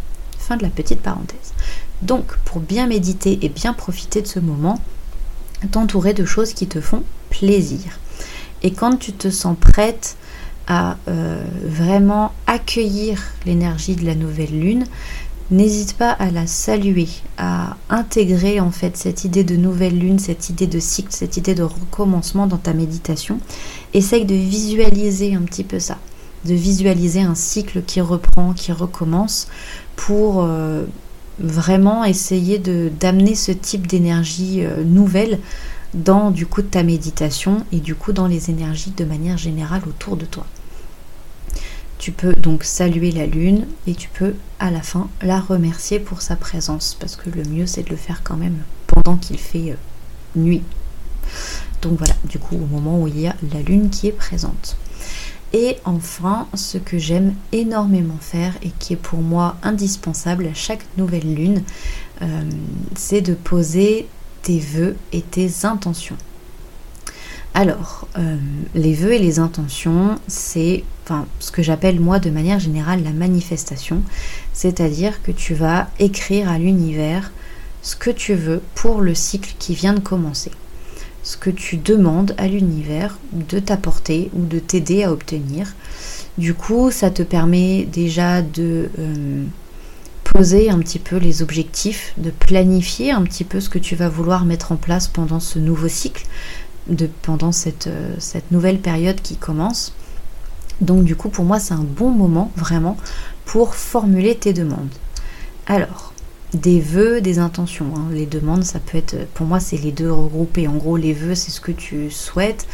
Fin 0.48 0.56
de 0.56 0.64
la 0.64 0.70
petite 0.70 1.02
parenthèse. 1.02 1.54
Donc, 2.02 2.38
pour 2.46 2.62
bien 2.62 2.88
méditer 2.88 3.38
et 3.42 3.50
bien 3.50 3.74
profiter 3.74 4.22
de 4.22 4.28
ce 4.28 4.40
moment, 4.40 4.80
t'entourer 5.72 6.14
de 6.14 6.24
choses 6.24 6.54
qui 6.54 6.68
te 6.68 6.80
font 6.80 7.04
plaisir. 7.30 8.00
Et 8.64 8.72
quand 8.72 8.96
tu 8.96 9.12
te 9.12 9.30
sens 9.30 9.58
prête 9.60 10.16
à 10.68 10.96
euh, 11.10 11.44
vraiment 11.64 12.32
accueillir 12.46 13.22
l'énergie 13.46 13.96
de 13.96 14.06
la 14.06 14.16
nouvelle 14.16 14.58
lune, 14.58 14.86
n'hésite 15.52 15.98
pas 15.98 16.12
à 16.12 16.32
la 16.32 16.48
saluer, 16.48 17.08
à 17.38 17.76
intégrer 17.90 18.60
en 18.60 18.72
fait 18.72 18.96
cette 18.96 19.24
idée 19.24 19.44
de 19.44 19.56
nouvelle 19.56 19.98
lune, 19.98 20.20
cette 20.20 20.50
idée 20.50 20.68
de 20.68 20.80
cycle, 20.80 21.12
cette 21.12 21.38
idée 21.38 21.56
de 21.56 21.64
recommencement 21.64 22.48
dans 22.48 22.58
ta 22.58 22.74
méditation. 22.74 23.40
Essaye 23.94 24.26
de 24.26 24.36
visualiser 24.36 25.36
un 25.36 25.42
petit 25.42 25.64
peu 25.64 25.80
ça, 25.80 25.98
de 26.48 26.56
visualiser 26.56 27.22
un 27.22 27.36
cycle 27.36 27.82
qui 27.84 28.02
reprend, 28.02 28.54
qui 28.54 28.72
recommence 28.72 29.48
pour 29.96 30.44
euh, 30.44 30.86
vraiment 31.40 32.04
essayer 32.04 32.58
d'amener 32.60 33.36
ce 33.36 33.52
type 33.52 33.86
d'énergie 33.86 34.64
nouvelle 34.86 35.40
dans 35.94 36.32
du 36.32 36.46
coup 36.46 36.62
ta 36.62 36.84
méditation 36.84 37.64
et 37.72 37.80
du 37.80 37.96
coup 37.96 38.12
dans 38.12 38.28
les 38.28 38.50
énergies 38.50 38.94
de 38.96 39.06
manière 39.06 39.38
générale 39.38 39.84
autour 39.88 40.18
de 40.18 40.26
toi. 40.26 40.46
Tu 41.98 42.12
peux 42.12 42.34
donc 42.34 42.64
saluer 42.64 43.12
la 43.12 43.26
lune 43.26 43.66
et 43.88 43.96
tu 43.96 44.10
peux 44.10 44.36
à 44.60 44.70
la 44.70 44.82
fin 44.82 45.10
la 45.22 45.40
remercier 45.40 46.00
pour 46.00 46.22
sa 46.22 46.36
présence 46.36 46.96
parce 47.00 47.16
que 47.16 47.30
le 47.30 47.44
mieux 47.44 47.66
c'est 47.66 47.84
de 47.84 47.90
le 47.90 47.96
faire 47.96 48.22
quand 48.24 48.38
même 48.38 48.58
pendant 48.86 49.18
qu'il 49.18 49.40
fait 49.40 49.72
euh, 49.72 49.76
nuit. 50.36 50.64
Donc 51.82 51.98
voilà, 51.98 52.14
du 52.26 52.38
coup 52.38 52.56
au 52.56 52.66
moment 52.68 53.02
où 53.02 53.08
il 53.08 53.20
y 53.20 53.28
a 53.28 53.36
la 53.54 53.62
lune 53.62 53.90
qui 53.90 54.08
est 54.08 54.12
présente. 54.12 54.78
Et 55.54 55.78
enfin, 55.86 56.48
ce 56.54 56.78
que 56.78 56.98
j'aime 56.98 57.34
énormément 57.52 58.18
faire 58.20 58.54
et 58.62 58.72
qui 58.80 58.94
est 58.94 58.98
pour 58.98 59.20
moi 59.20 59.56
indispensable 59.64 60.48
à 60.48 60.54
chaque 60.54 60.86
nouvelle 60.98 61.34
lune, 61.34 61.64
euh, 62.22 62.44
c'est 62.96 63.22
de 63.22 63.34
poser 63.34 64.08
tes 64.42 64.60
vœux 64.60 64.98
et 65.14 65.22
tes 65.22 65.50
intentions. 65.64 66.18
Alors, 67.54 68.08
euh, 68.18 68.38
les 68.76 68.94
vœux 68.94 69.14
et 69.14 69.20
les 69.20 69.40
intentions, 69.40 70.20
c'est 70.28 70.84
ce 71.40 71.52
que 71.52 71.64
j'appelle 71.64 72.00
moi 72.00 72.20
de 72.20 72.30
manière 72.30 72.60
générale 72.60 73.04
la 73.04 73.12
manifestation, 73.12 74.04
c'est-à-dire 74.54 75.24
que 75.24 75.32
tu 75.32 75.54
vas 75.54 75.88
écrire 76.00 76.50
à 76.50 76.60
l'univers 76.60 77.32
ce 77.82 77.96
que 77.96 78.12
tu 78.12 78.36
veux 78.36 78.62
pour 78.76 79.02
le 79.02 79.16
cycle 79.16 79.56
qui 79.58 79.74
vient 79.74 79.94
de 79.94 80.00
commencer, 80.00 80.52
ce 81.28 81.36
que 81.36 81.50
tu 81.50 81.76
demandes 81.76 82.34
à 82.38 82.48
l'univers 82.48 83.20
de 83.34 83.60
t'apporter 83.60 84.32
ou 84.34 84.46
de 84.46 84.60
t'aider 84.60 85.04
à 85.04 85.12
obtenir. 85.12 85.76
Du 86.38 86.54
coup, 86.54 86.90
ça 86.90 87.10
te 87.10 87.22
permet 87.22 87.84
déjà 87.84 88.42
de... 88.42 88.90
Euh, 88.98 89.44
poser 90.24 90.70
un 90.70 90.80
petit 90.80 91.00
peu 91.00 91.18
les 91.18 91.42
objectifs, 91.42 92.14
de 92.18 92.32
planifier 92.32 93.12
un 93.12 93.24
petit 93.24 93.44
peu 93.44 93.60
ce 93.60 93.70
que 93.70 93.80
tu 93.80 93.96
vas 93.96 94.08
vouloir 94.08 94.46
mettre 94.46 94.72
en 94.72 94.76
place 94.76 95.08
pendant 95.08 95.40
ce 95.40 95.58
nouveau 95.58 95.88
cycle, 95.88 96.26
de, 96.88 97.10
pendant 97.24 97.52
cette, 97.52 97.88
euh, 97.88 98.14
cette 98.20 98.52
nouvelle 98.52 98.80
période 98.80 99.22
qui 99.22 99.36
commence. 99.36 99.94
Donc 100.80 101.06
du 101.06 101.16
coup 101.16 101.30
pour 101.30 101.44
moi 101.44 101.60
c'est 101.60 101.74
un 101.74 101.84
bon 101.84 102.12
moment 102.12 102.52
vraiment 102.56 102.98
pour 103.46 103.74
formuler 103.74 104.36
tes 104.36 104.54
demandes. 104.54 104.94
Alors, 105.66 106.07
des 106.54 106.80
vœux, 106.80 107.22
des 107.22 107.40
intentions. 107.40 107.94
Hein. 107.96 108.08
Les 108.12 108.26
demandes, 108.26 108.64
ça 108.64 108.80
peut 108.80 108.98
être, 108.98 109.28
pour 109.34 109.46
moi, 109.46 109.60
c'est 109.60 109.78
les 109.78 109.92
deux 109.92 110.12
regroupés. 110.12 110.68
En 110.68 110.76
gros, 110.76 110.98
les 110.98 111.14
vœux, 111.14 111.36
c'est 111.36 111.52
ce 111.52 111.62
que 111.62 111.72
tu 111.72 112.10
souhaites, 112.10 112.68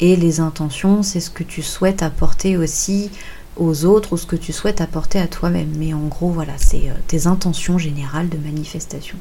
et 0.00 0.16
les 0.16 0.40
intentions, 0.40 1.02
c'est 1.02 1.20
ce 1.20 1.30
que 1.30 1.44
tu 1.44 1.62
souhaites 1.62 2.02
apporter 2.02 2.56
aussi 2.56 3.10
aux 3.56 3.84
autres 3.84 4.14
ou 4.14 4.16
ce 4.16 4.26
que 4.26 4.36
tu 4.36 4.52
souhaites 4.52 4.80
apporter 4.80 5.18
à 5.18 5.28
toi-même. 5.28 5.72
Mais 5.76 5.92
en 5.92 6.06
gros, 6.06 6.30
voilà, 6.30 6.54
c'est 6.56 6.88
euh, 6.88 6.94
tes 7.06 7.26
intentions 7.26 7.78
générales 7.78 8.28
de 8.28 8.38
manifestation. 8.38 9.16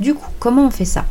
Du 0.00 0.14
coup, 0.14 0.30
comment 0.38 0.66
on 0.66 0.70
fait 0.70 0.84
ça? 0.84 1.06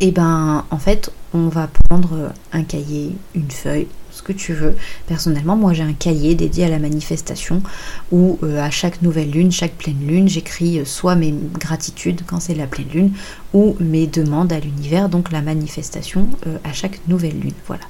Eh 0.00 0.12
ben, 0.12 0.64
en 0.70 0.78
fait, 0.78 1.10
on 1.34 1.48
va 1.48 1.68
prendre 1.88 2.32
un 2.52 2.62
cahier, 2.62 3.14
une 3.34 3.50
feuille, 3.50 3.88
que 4.22 4.32
tu 4.32 4.52
veux. 4.52 4.74
Personnellement, 5.06 5.56
moi 5.56 5.72
j'ai 5.72 5.82
un 5.82 5.92
cahier 5.92 6.34
dédié 6.34 6.64
à 6.64 6.68
la 6.68 6.78
manifestation 6.78 7.62
où 8.12 8.38
euh, 8.42 8.60
à 8.60 8.70
chaque 8.70 9.02
nouvelle 9.02 9.30
lune, 9.30 9.52
chaque 9.52 9.74
pleine 9.74 10.06
lune, 10.06 10.28
j'écris 10.28 10.78
euh, 10.78 10.84
soit 10.84 11.16
mes 11.16 11.34
gratitudes 11.58 12.22
quand 12.26 12.40
c'est 12.40 12.54
la 12.54 12.66
pleine 12.66 12.88
lune 12.88 13.12
ou 13.52 13.76
mes 13.80 14.06
demandes 14.06 14.52
à 14.52 14.60
l'univers, 14.60 15.08
donc 15.08 15.32
la 15.32 15.42
manifestation 15.42 16.28
à 16.62 16.72
chaque 16.72 17.00
nouvelle 17.08 17.38
lune. 17.40 17.54
Voilà. 17.66 17.82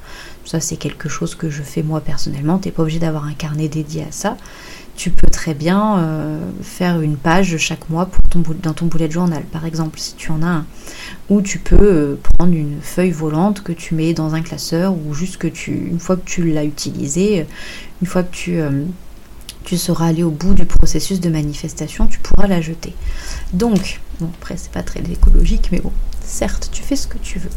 Ça, 0.44 0.58
c'est 0.58 0.76
quelque 0.76 1.08
chose 1.08 1.34
que 1.34 1.50
je 1.50 1.62
fais 1.62 1.82
moi 1.82 2.00
personnellement. 2.00 2.58
Tu 2.58 2.68
n'es 2.68 2.72
pas 2.72 2.82
obligé 2.82 2.98
d'avoir 2.98 3.24
un 3.24 3.34
carnet 3.34 3.68
dédié 3.68 4.02
à 4.02 4.10
ça. 4.10 4.36
Tu 4.96 5.10
peux 5.10 5.28
très 5.28 5.54
bien 5.54 5.98
euh, 5.98 6.50
faire 6.62 7.00
une 7.00 7.16
page 7.16 7.56
chaque 7.56 7.88
mois 7.88 8.06
pour 8.06 8.22
ton, 8.24 8.42
dans 8.62 8.74
ton 8.74 8.86
boulet 8.86 9.08
de 9.08 9.12
journal, 9.12 9.42
par 9.44 9.64
exemple, 9.64 9.98
si 9.98 10.14
tu 10.14 10.30
en 10.30 10.42
as 10.42 10.46
un. 10.46 10.66
Ou 11.30 11.40
tu 11.40 11.58
peux 11.58 11.76
euh, 11.80 12.16
prendre 12.36 12.52
une 12.52 12.80
feuille 12.82 13.12
volante 13.12 13.62
que 13.62 13.72
tu 13.72 13.94
mets 13.94 14.12
dans 14.12 14.34
un 14.34 14.42
classeur, 14.42 14.94
ou 14.94 15.14
juste 15.14 15.38
que 15.38 15.46
tu, 15.46 15.72
une 15.72 16.00
fois 16.00 16.16
que 16.16 16.26
tu 16.26 16.52
l'as 16.52 16.64
utilisé, 16.64 17.46
une 18.02 18.06
fois 18.06 18.22
que 18.22 18.34
tu, 18.34 18.60
euh, 18.60 18.84
tu 19.64 19.78
seras 19.78 20.08
allé 20.08 20.22
au 20.22 20.30
bout 20.30 20.52
du 20.52 20.66
processus 20.66 21.20
de 21.20 21.30
manifestation, 21.30 22.06
tu 22.06 22.18
pourras 22.18 22.46
la 22.46 22.60
jeter. 22.60 22.94
Donc, 23.54 24.00
bon, 24.20 24.30
après, 24.38 24.56
c'est 24.58 24.72
pas 24.72 24.82
très 24.82 25.00
écologique, 25.00 25.68
mais 25.72 25.80
bon, 25.80 25.92
certes, 26.24 26.68
tu 26.72 26.82
fais 26.82 26.96
ce 26.96 27.06
que 27.06 27.18
tu 27.18 27.38
veux. 27.38 27.50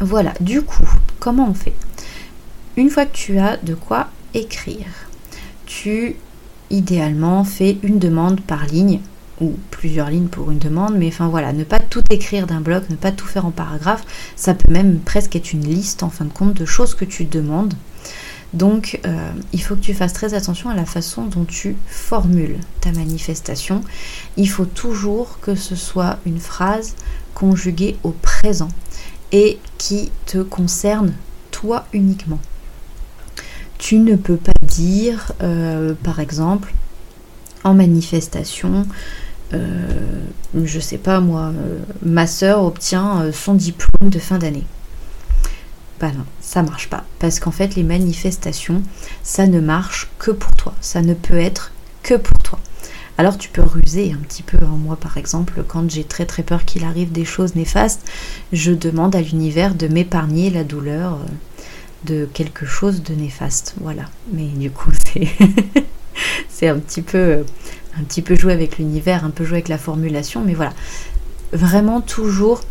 Voilà, 0.00 0.34
du 0.40 0.62
coup, 0.62 0.88
comment 1.18 1.48
on 1.48 1.54
fait? 1.54 1.74
Une 2.76 2.90
fois 2.90 3.06
que 3.06 3.16
tu 3.16 3.38
as 3.38 3.56
de 3.56 3.74
quoi 3.74 4.08
écrire, 4.34 4.86
tu 5.74 6.14
idéalement 6.70 7.42
fais 7.42 7.78
une 7.82 7.98
demande 7.98 8.40
par 8.40 8.64
ligne 8.66 9.00
ou 9.40 9.54
plusieurs 9.72 10.08
lignes 10.08 10.28
pour 10.28 10.52
une 10.52 10.58
demande, 10.58 10.94
mais 10.96 11.08
enfin 11.08 11.26
voilà, 11.26 11.52
ne 11.52 11.64
pas 11.64 11.80
tout 11.80 12.02
écrire 12.10 12.46
d'un 12.46 12.60
bloc, 12.60 12.88
ne 12.90 12.94
pas 12.94 13.10
tout 13.10 13.26
faire 13.26 13.44
en 13.44 13.50
paragraphe, 13.50 14.04
ça 14.36 14.54
peut 14.54 14.72
même 14.72 15.00
presque 15.00 15.34
être 15.34 15.52
une 15.52 15.66
liste 15.66 16.04
en 16.04 16.10
fin 16.10 16.26
de 16.26 16.32
compte 16.32 16.54
de 16.54 16.64
choses 16.64 16.94
que 16.94 17.04
tu 17.04 17.24
demandes. 17.24 17.74
Donc 18.52 19.00
euh, 19.04 19.32
il 19.52 19.60
faut 19.60 19.74
que 19.74 19.80
tu 19.80 19.94
fasses 19.94 20.12
très 20.12 20.34
attention 20.34 20.70
à 20.70 20.76
la 20.76 20.84
façon 20.84 21.24
dont 21.24 21.44
tu 21.44 21.74
formules 21.88 22.58
ta 22.80 22.92
manifestation. 22.92 23.80
Il 24.36 24.48
faut 24.48 24.66
toujours 24.66 25.40
que 25.40 25.56
ce 25.56 25.74
soit 25.74 26.18
une 26.24 26.38
phrase 26.38 26.94
conjuguée 27.34 27.96
au 28.04 28.10
présent 28.10 28.68
et 29.32 29.58
qui 29.76 30.12
te 30.26 30.38
concerne 30.38 31.14
toi 31.50 31.84
uniquement. 31.92 32.38
Tu 33.78 33.98
ne 33.98 34.16
peux 34.16 34.36
pas 34.36 34.52
dire, 34.62 35.32
euh, 35.42 35.94
par 36.02 36.20
exemple, 36.20 36.72
en 37.64 37.74
manifestation, 37.74 38.86
euh, 39.52 39.86
je 40.54 40.80
sais 40.80 40.98
pas 40.98 41.20
moi, 41.20 41.52
euh, 41.54 41.78
ma 42.02 42.26
soeur 42.26 42.64
obtient 42.64 43.30
son 43.32 43.54
diplôme 43.54 44.10
de 44.10 44.18
fin 44.18 44.38
d'année. 44.38 44.64
Bah 46.00 46.10
non, 46.16 46.24
ça 46.40 46.62
marche 46.62 46.88
pas. 46.88 47.04
Parce 47.18 47.40
qu'en 47.40 47.50
fait, 47.50 47.76
les 47.76 47.84
manifestations, 47.84 48.82
ça 49.22 49.46
ne 49.46 49.60
marche 49.60 50.10
que 50.18 50.30
pour 50.30 50.52
toi. 50.52 50.74
Ça 50.80 51.02
ne 51.02 51.14
peut 51.14 51.38
être 51.38 51.72
que 52.02 52.14
pour 52.14 52.38
toi 52.38 52.58
alors 53.16 53.38
tu 53.38 53.48
peux 53.48 53.62
ruser 53.62 54.12
un 54.12 54.22
petit 54.22 54.42
peu. 54.42 54.58
Hein. 54.60 54.76
Moi, 54.78 54.96
par 54.96 55.16
exemple, 55.16 55.62
quand 55.66 55.88
j'ai 55.90 56.04
très 56.04 56.26
très 56.26 56.42
peur 56.42 56.64
qu'il 56.64 56.84
arrive 56.84 57.12
des 57.12 57.24
choses 57.24 57.54
néfastes, 57.54 58.08
je 58.52 58.72
demande 58.72 59.14
à 59.14 59.20
l'univers 59.20 59.74
de 59.74 59.86
m'épargner 59.86 60.50
la 60.50 60.64
douleur 60.64 61.18
de 62.04 62.28
quelque 62.32 62.66
chose 62.66 63.02
de 63.02 63.14
néfaste. 63.14 63.74
Voilà. 63.80 64.04
Mais 64.32 64.46
du 64.46 64.70
coup, 64.70 64.90
c'est 66.48 66.68
un 66.68 66.78
petit 66.78 67.02
peu 67.02 67.18
euh, 67.18 67.42
un 67.98 68.04
petit 68.04 68.22
peu 68.22 68.34
jouer 68.34 68.52
avec 68.52 68.78
l'univers, 68.78 69.24
un 69.24 69.30
peu 69.30 69.44
jouer 69.44 69.58
avec 69.58 69.68
la 69.68 69.78
formulation, 69.78 70.42
mais 70.44 70.54
voilà. 70.54 70.72
Vraiment 71.52 72.00
toujours 72.00 72.62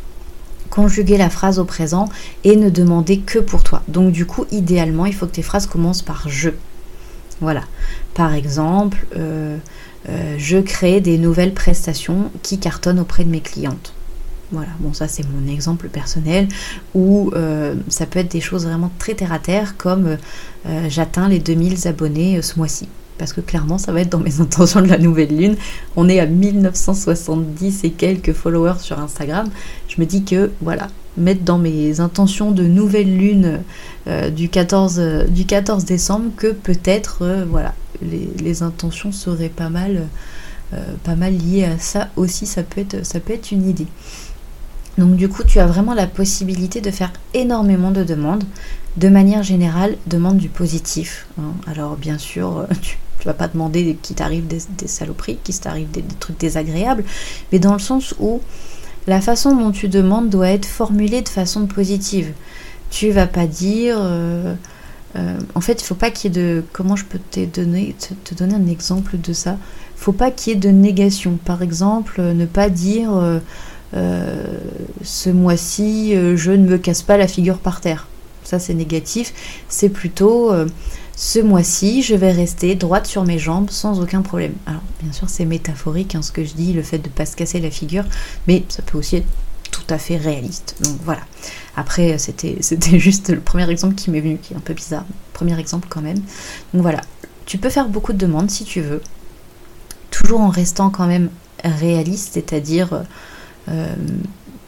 conjuguer 0.70 1.18
la 1.18 1.30
phrase 1.30 1.60
au 1.60 1.66
présent 1.66 2.10
et 2.44 2.56
ne 2.56 2.70
demander 2.70 3.20
que 3.20 3.40
pour 3.40 3.64
toi. 3.64 3.84
Donc 3.88 4.12
du 4.12 4.26
coup, 4.26 4.46
idéalement, 4.52 5.06
il 5.06 5.14
faut 5.14 5.28
que 5.28 5.36
tes 5.36 5.44
phrases 5.44 5.68
commencent 5.68 6.02
par 6.02 6.28
je. 6.28 6.50
Voilà. 7.42 7.62
Par 8.14 8.34
exemple, 8.34 9.06
euh, 9.16 9.58
euh, 10.10 10.36
je 10.38 10.58
crée 10.58 11.00
des 11.00 11.18
nouvelles 11.18 11.54
prestations 11.54 12.32
qui 12.42 12.58
cartonnent 12.58 13.00
auprès 13.00 13.24
de 13.24 13.30
mes 13.30 13.42
clientes. 13.42 13.94
Voilà, 14.52 14.70
bon 14.80 14.94
ça 14.94 15.08
c'est 15.08 15.24
mon 15.28 15.52
exemple 15.52 15.90
personnel, 15.90 16.48
ou 16.94 17.32
euh, 17.34 17.76
ça 17.88 18.06
peut 18.06 18.20
être 18.20 18.32
des 18.32 18.42
choses 18.42 18.66
vraiment 18.66 18.92
très 19.00 19.16
terre 19.16 19.34
à 19.34 19.40
terre 19.40 19.78
comme 19.78 20.18
euh, 20.68 20.86
j'atteins 20.90 21.28
les 21.28 21.40
2000 21.40 21.88
abonnés 21.88 22.42
ce 22.42 22.58
mois-ci. 22.58 22.88
Parce 23.18 23.34
que 23.34 23.42
clairement 23.42 23.78
ça 23.78 23.92
va 23.92 24.02
être 24.02 24.10
dans 24.10 24.20
mes 24.20 24.42
intentions 24.42 24.82
de 24.82 24.88
la 24.88 24.98
nouvelle 24.98 25.36
lune. 25.36 25.56
On 25.96 26.08
est 26.08 26.20
à 26.20 26.26
1970 26.26 27.84
et 27.84 27.92
quelques 27.92 28.34
followers 28.34 28.80
sur 28.80 29.00
Instagram. 29.00 29.50
Je 29.88 30.00
me 30.00 30.06
dis 30.06 30.24
que 30.24 30.52
voilà, 30.62 30.88
mettre 31.18 31.44
dans 31.44 31.58
mes 31.58 32.00
intentions 32.00 32.52
de 32.52 32.64
nouvelle 32.64 33.18
lune 33.18 33.62
du, 34.36 34.50
14, 34.50 35.26
du 35.30 35.46
14 35.46 35.86
décembre 35.86 36.32
que 36.36 36.52
peut-être 36.52 37.46
voilà 37.50 37.74
les, 38.02 38.64
intentions 38.64 39.12
seraient 39.12 39.50
pas 39.50 39.70
mal, 39.70 40.08
euh, 40.74 40.78
pas 41.04 41.16
mal 41.16 41.36
liées 41.36 41.66
à 41.66 41.78
ça 41.78 42.10
aussi, 42.16 42.46
ça 42.46 42.64
peut, 42.64 42.82
être, 42.82 43.06
ça 43.06 43.20
peut 43.20 43.34
être 43.34 43.52
une 43.52 43.70
idée. 43.70 43.88
Donc 44.98 45.16
du 45.16 45.28
coup, 45.28 45.44
tu 45.44 45.60
as 45.60 45.66
vraiment 45.66 45.94
la 45.94 46.08
possibilité 46.08 46.82
de 46.82 46.92
faire 46.92 47.12
énormément 47.34 47.92
de 47.92 48.04
demandes. 48.04 48.44
De 48.96 49.10
manière 49.10 49.42
générale, 49.42 49.98
demande 50.06 50.38
du 50.38 50.50
positif. 50.50 51.26
Hein. 51.40 51.54
Alors 51.68 51.96
bien 51.96 52.18
sûr, 52.18 52.60
euh, 52.60 52.66
tu, 52.82 52.98
ne 53.22 53.26
vas 53.26 53.34
pas 53.34 53.48
demander 53.48 53.98
qu'il 54.02 54.16
t'arrive 54.16 54.46
des, 54.46 54.60
saloperies, 54.88 55.40
qu'il 55.44 55.58
t'arrive 55.60 55.90
des, 55.90 56.04
trucs 56.20 56.38
désagréables, 56.38 57.04
mais 57.52 57.60
dans 57.60 57.74
le 57.74 57.80
sens 57.80 58.14
où 58.20 58.42
la 59.08 59.20
façon 59.20 59.56
dont 59.56 59.72
tu 59.72 59.90
demandes 59.90 60.30
doit 60.30 60.50
être 60.50 60.66
formulée 60.66 61.22
de 61.22 61.30
façon 61.30 61.66
positive. 61.66 62.34
Tu 62.92 63.10
vas 63.10 63.26
pas 63.26 63.48
dire 63.48 63.96
euh, 64.00 64.54
euh, 65.16 65.38
en 65.56 65.62
fait, 65.62 65.82
il 65.82 65.86
faut 65.86 65.96
pas 65.96 66.12
qu'il 66.12 66.36
y 66.36 66.40
ait 66.40 66.44
de. 66.44 66.64
Comment 66.72 66.96
je 66.96 67.06
peux 67.06 67.20
te 67.20 67.46
donner, 67.46 67.96
te, 68.24 68.36
donner 68.36 68.56
un 68.56 68.68
exemple 68.68 69.18
de 69.18 69.34
ça? 69.34 69.58
Il 69.98 70.00
faut 70.00 70.12
pas 70.12 70.30
qu'il 70.32 70.54
y 70.54 70.56
ait 70.56 70.60
de 70.60 70.70
négation. 70.70 71.40
Par 71.44 71.64
exemple, 71.64 72.22
ne 72.22 72.46
pas 72.46 72.70
dire 72.70 73.12
ce 73.94 75.30
mois-ci, 75.30 76.16
je 76.36 76.52
ne 76.52 76.68
me 76.68 76.78
casse 76.78 77.02
pas 77.02 77.18
la 77.18 77.28
figure 77.28 77.60
par 77.60 77.82
terre. 77.82 78.08
Ça, 78.44 78.60
c'est 78.60 78.74
négatif. 78.74 79.34
C'est 79.70 79.90
plutôt 79.90 80.52
ce 81.16 81.40
mois-ci, 81.40 82.02
je 82.02 82.16
vais 82.16 82.32
rester 82.32 82.76
droite 82.76 83.06
sur 83.06 83.24
mes 83.24 83.38
jambes 83.38 83.70
sans 83.70 84.02
aucun 84.02 84.22
problème. 84.22 84.54
Alors, 84.66 84.82
bien 85.02 85.12
sûr, 85.14 85.30
c'est 85.30 85.46
métaphorique 85.46 86.16
hein, 86.16 86.22
ce 86.22 86.32
que 86.32 86.44
je 86.44 86.54
dis, 86.54 86.74
le 86.74 86.82
fait 86.82 86.98
de 86.98 87.08
ne 87.08 87.14
pas 87.14 87.26
se 87.26 87.36
casser 87.36 87.60
la 87.60 87.70
figure, 87.70 88.06
mais 88.48 88.64
ça 88.70 88.82
peut 88.82 88.98
aussi 88.98 89.18
être 89.18 89.28
tout 89.72 89.86
à 89.90 89.98
fait 89.98 90.18
réaliste. 90.18 90.76
Donc 90.82 90.98
voilà. 91.04 91.22
Après, 91.76 92.18
c'était 92.18 93.00
juste 93.00 93.30
le 93.30 93.40
premier 93.40 93.70
exemple 93.70 93.96
qui 93.96 94.10
m'est 94.10 94.22
venu, 94.22 94.38
qui 94.38 94.54
est 94.54 94.58
un 94.58 94.62
peu 94.62 94.74
bizarre. 94.74 95.06
Premier 95.34 95.60
exemple 95.60 95.88
quand 95.90 96.02
même. 96.02 96.20
Donc 96.74 96.82
voilà. 96.82 97.02
Tu 97.46 97.58
peux 97.58 97.70
faire 97.70 97.90
beaucoup 97.90 98.14
de 98.14 98.18
demandes 98.18 98.50
si 98.50 98.64
tu 98.64 98.82
veux. 98.82 99.02
Toujours 100.10 100.42
en 100.42 100.50
restant 100.50 100.90
quand 100.90 101.08
même 101.08 101.30
réaliste, 101.64 102.34
c'est-à-dire 102.34 103.04
euh, 103.70 103.96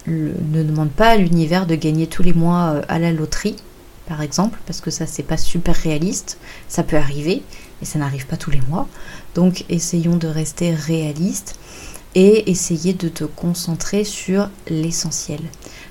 ne 0.08 0.63
demande 0.63 0.91
pas 0.91 1.10
à 1.10 1.17
l'univers 1.17 1.65
de 1.65 1.75
gagner 1.75 2.08
tous 2.08 2.23
les 2.23 2.34
mois 2.34 2.73
euh, 2.75 2.81
à 2.88 2.99
la 2.99 3.12
loterie 3.12 3.55
par 4.08 4.21
exemple, 4.21 4.60
parce 4.65 4.81
que 4.81 4.91
ça 4.91 5.08
c'est 5.08 5.23
pas 5.23 5.38
super 5.38 5.75
réaliste, 5.75 6.38
ça 6.67 6.84
peut 6.84 6.97
arriver, 6.97 7.41
mais 7.79 7.88
ça 7.88 7.99
n'arrive 7.99 8.27
pas 8.27 8.38
tous 8.38 8.51
les 8.51 8.62
mois. 8.69 8.88
Donc 9.34 9.65
essayons 9.69 10.17
de 10.17 10.27
rester 10.27 10.73
réaliste 10.73 11.55
et 12.13 12.49
essayer 12.49 12.93
de 12.93 13.10
te 13.10 13.23
concentrer 13.23 14.03
sur 14.03 14.49
l'essentiel, 14.69 15.41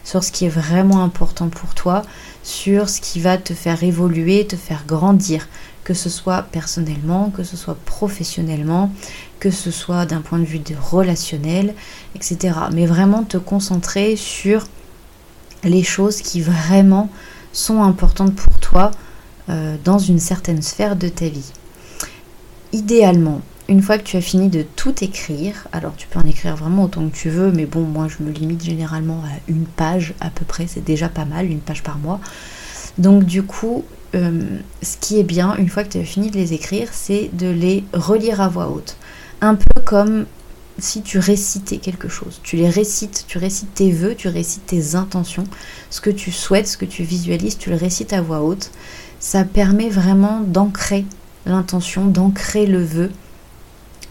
sur 0.04 0.24
ce 0.24 0.32
qui 0.32 0.46
est 0.46 0.50
vraiment 0.50 1.02
important 1.02 1.48
pour 1.48 1.74
toi, 1.74 2.02
sur 2.42 2.88
ce 2.88 3.00
qui 3.00 3.20
va 3.20 3.36
te 3.36 3.52
faire 3.52 3.82
évoluer, 3.82 4.46
te 4.46 4.56
faire 4.56 4.84
grandir, 4.86 5.48
que 5.84 5.94
ce 5.94 6.08
soit 6.08 6.42
personnellement, 6.42 7.30
que 7.30 7.44
ce 7.44 7.56
soit 7.56 7.76
professionnellement, 7.84 8.90
que 9.38 9.50
ce 9.50 9.70
soit 9.70 10.06
d'un 10.06 10.22
point 10.22 10.38
de 10.38 10.44
vue 10.44 10.60
relationnel, 10.80 11.74
etc. 12.14 12.56
Mais 12.72 12.86
vraiment 12.86 13.22
te 13.22 13.36
concentrer 13.36 14.16
sur 14.16 14.66
les 15.62 15.82
choses 15.82 16.22
qui 16.22 16.40
vraiment 16.40 17.10
sont 17.52 17.82
importantes 17.82 18.34
pour 18.34 18.58
toi 18.58 18.90
euh, 19.50 19.76
dans 19.84 19.98
une 19.98 20.18
certaine 20.18 20.62
sphère 20.62 20.96
de 20.96 21.08
ta 21.08 21.28
vie. 21.28 21.52
Idéalement, 22.72 23.42
une 23.68 23.82
fois 23.82 23.98
que 23.98 24.02
tu 24.02 24.16
as 24.16 24.20
fini 24.20 24.48
de 24.48 24.62
tout 24.62 25.04
écrire, 25.04 25.68
alors 25.72 25.94
tu 25.96 26.06
peux 26.06 26.18
en 26.18 26.26
écrire 26.26 26.56
vraiment 26.56 26.84
autant 26.84 27.06
que 27.08 27.14
tu 27.14 27.30
veux, 27.30 27.50
mais 27.52 27.66
bon, 27.66 27.82
moi 27.82 28.08
je 28.08 28.22
me 28.22 28.30
limite 28.30 28.62
généralement 28.62 29.22
à 29.24 29.38
une 29.48 29.64
page 29.64 30.14
à 30.20 30.30
peu 30.30 30.44
près, 30.44 30.66
c'est 30.66 30.84
déjà 30.84 31.08
pas 31.08 31.24
mal, 31.24 31.46
une 31.46 31.60
page 31.60 31.82
par 31.82 31.98
mois. 31.98 32.20
Donc 32.98 33.24
du 33.24 33.42
coup, 33.42 33.84
euh, 34.14 34.42
ce 34.82 34.96
qui 35.00 35.18
est 35.18 35.24
bien, 35.24 35.56
une 35.56 35.68
fois 35.68 35.84
que 35.84 35.90
tu 35.90 35.98
as 35.98 36.04
fini 36.04 36.30
de 36.30 36.36
les 36.36 36.52
écrire, 36.52 36.88
c'est 36.92 37.30
de 37.32 37.48
les 37.48 37.84
relire 37.92 38.40
à 38.40 38.48
voix 38.48 38.68
haute. 38.68 38.96
Un 39.40 39.56
peu 39.56 39.80
comme 39.84 40.26
si 40.78 41.02
tu 41.02 41.18
récitais 41.18 41.78
quelque 41.78 42.08
chose. 42.08 42.40
Tu 42.42 42.56
les 42.56 42.68
récites, 42.68 43.24
tu 43.28 43.38
récites 43.38 43.74
tes 43.74 43.92
vœux, 43.92 44.14
tu 44.16 44.28
récites 44.28 44.66
tes 44.66 44.94
intentions, 44.94 45.44
ce 45.90 46.00
que 46.00 46.10
tu 46.10 46.32
souhaites, 46.32 46.66
ce 46.66 46.76
que 46.76 46.84
tu 46.84 47.04
visualises, 47.04 47.58
tu 47.58 47.70
le 47.70 47.76
récites 47.76 48.12
à 48.12 48.22
voix 48.22 48.42
haute. 48.42 48.70
Ça 49.20 49.44
permet 49.44 49.88
vraiment 49.88 50.40
d'ancrer 50.40 51.04
l'intention, 51.46 52.06
d'ancrer 52.06 52.66
le 52.66 52.82
vœu 52.82 53.10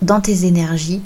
dans 0.02 0.22
tes 0.22 0.46
énergies, 0.46 1.02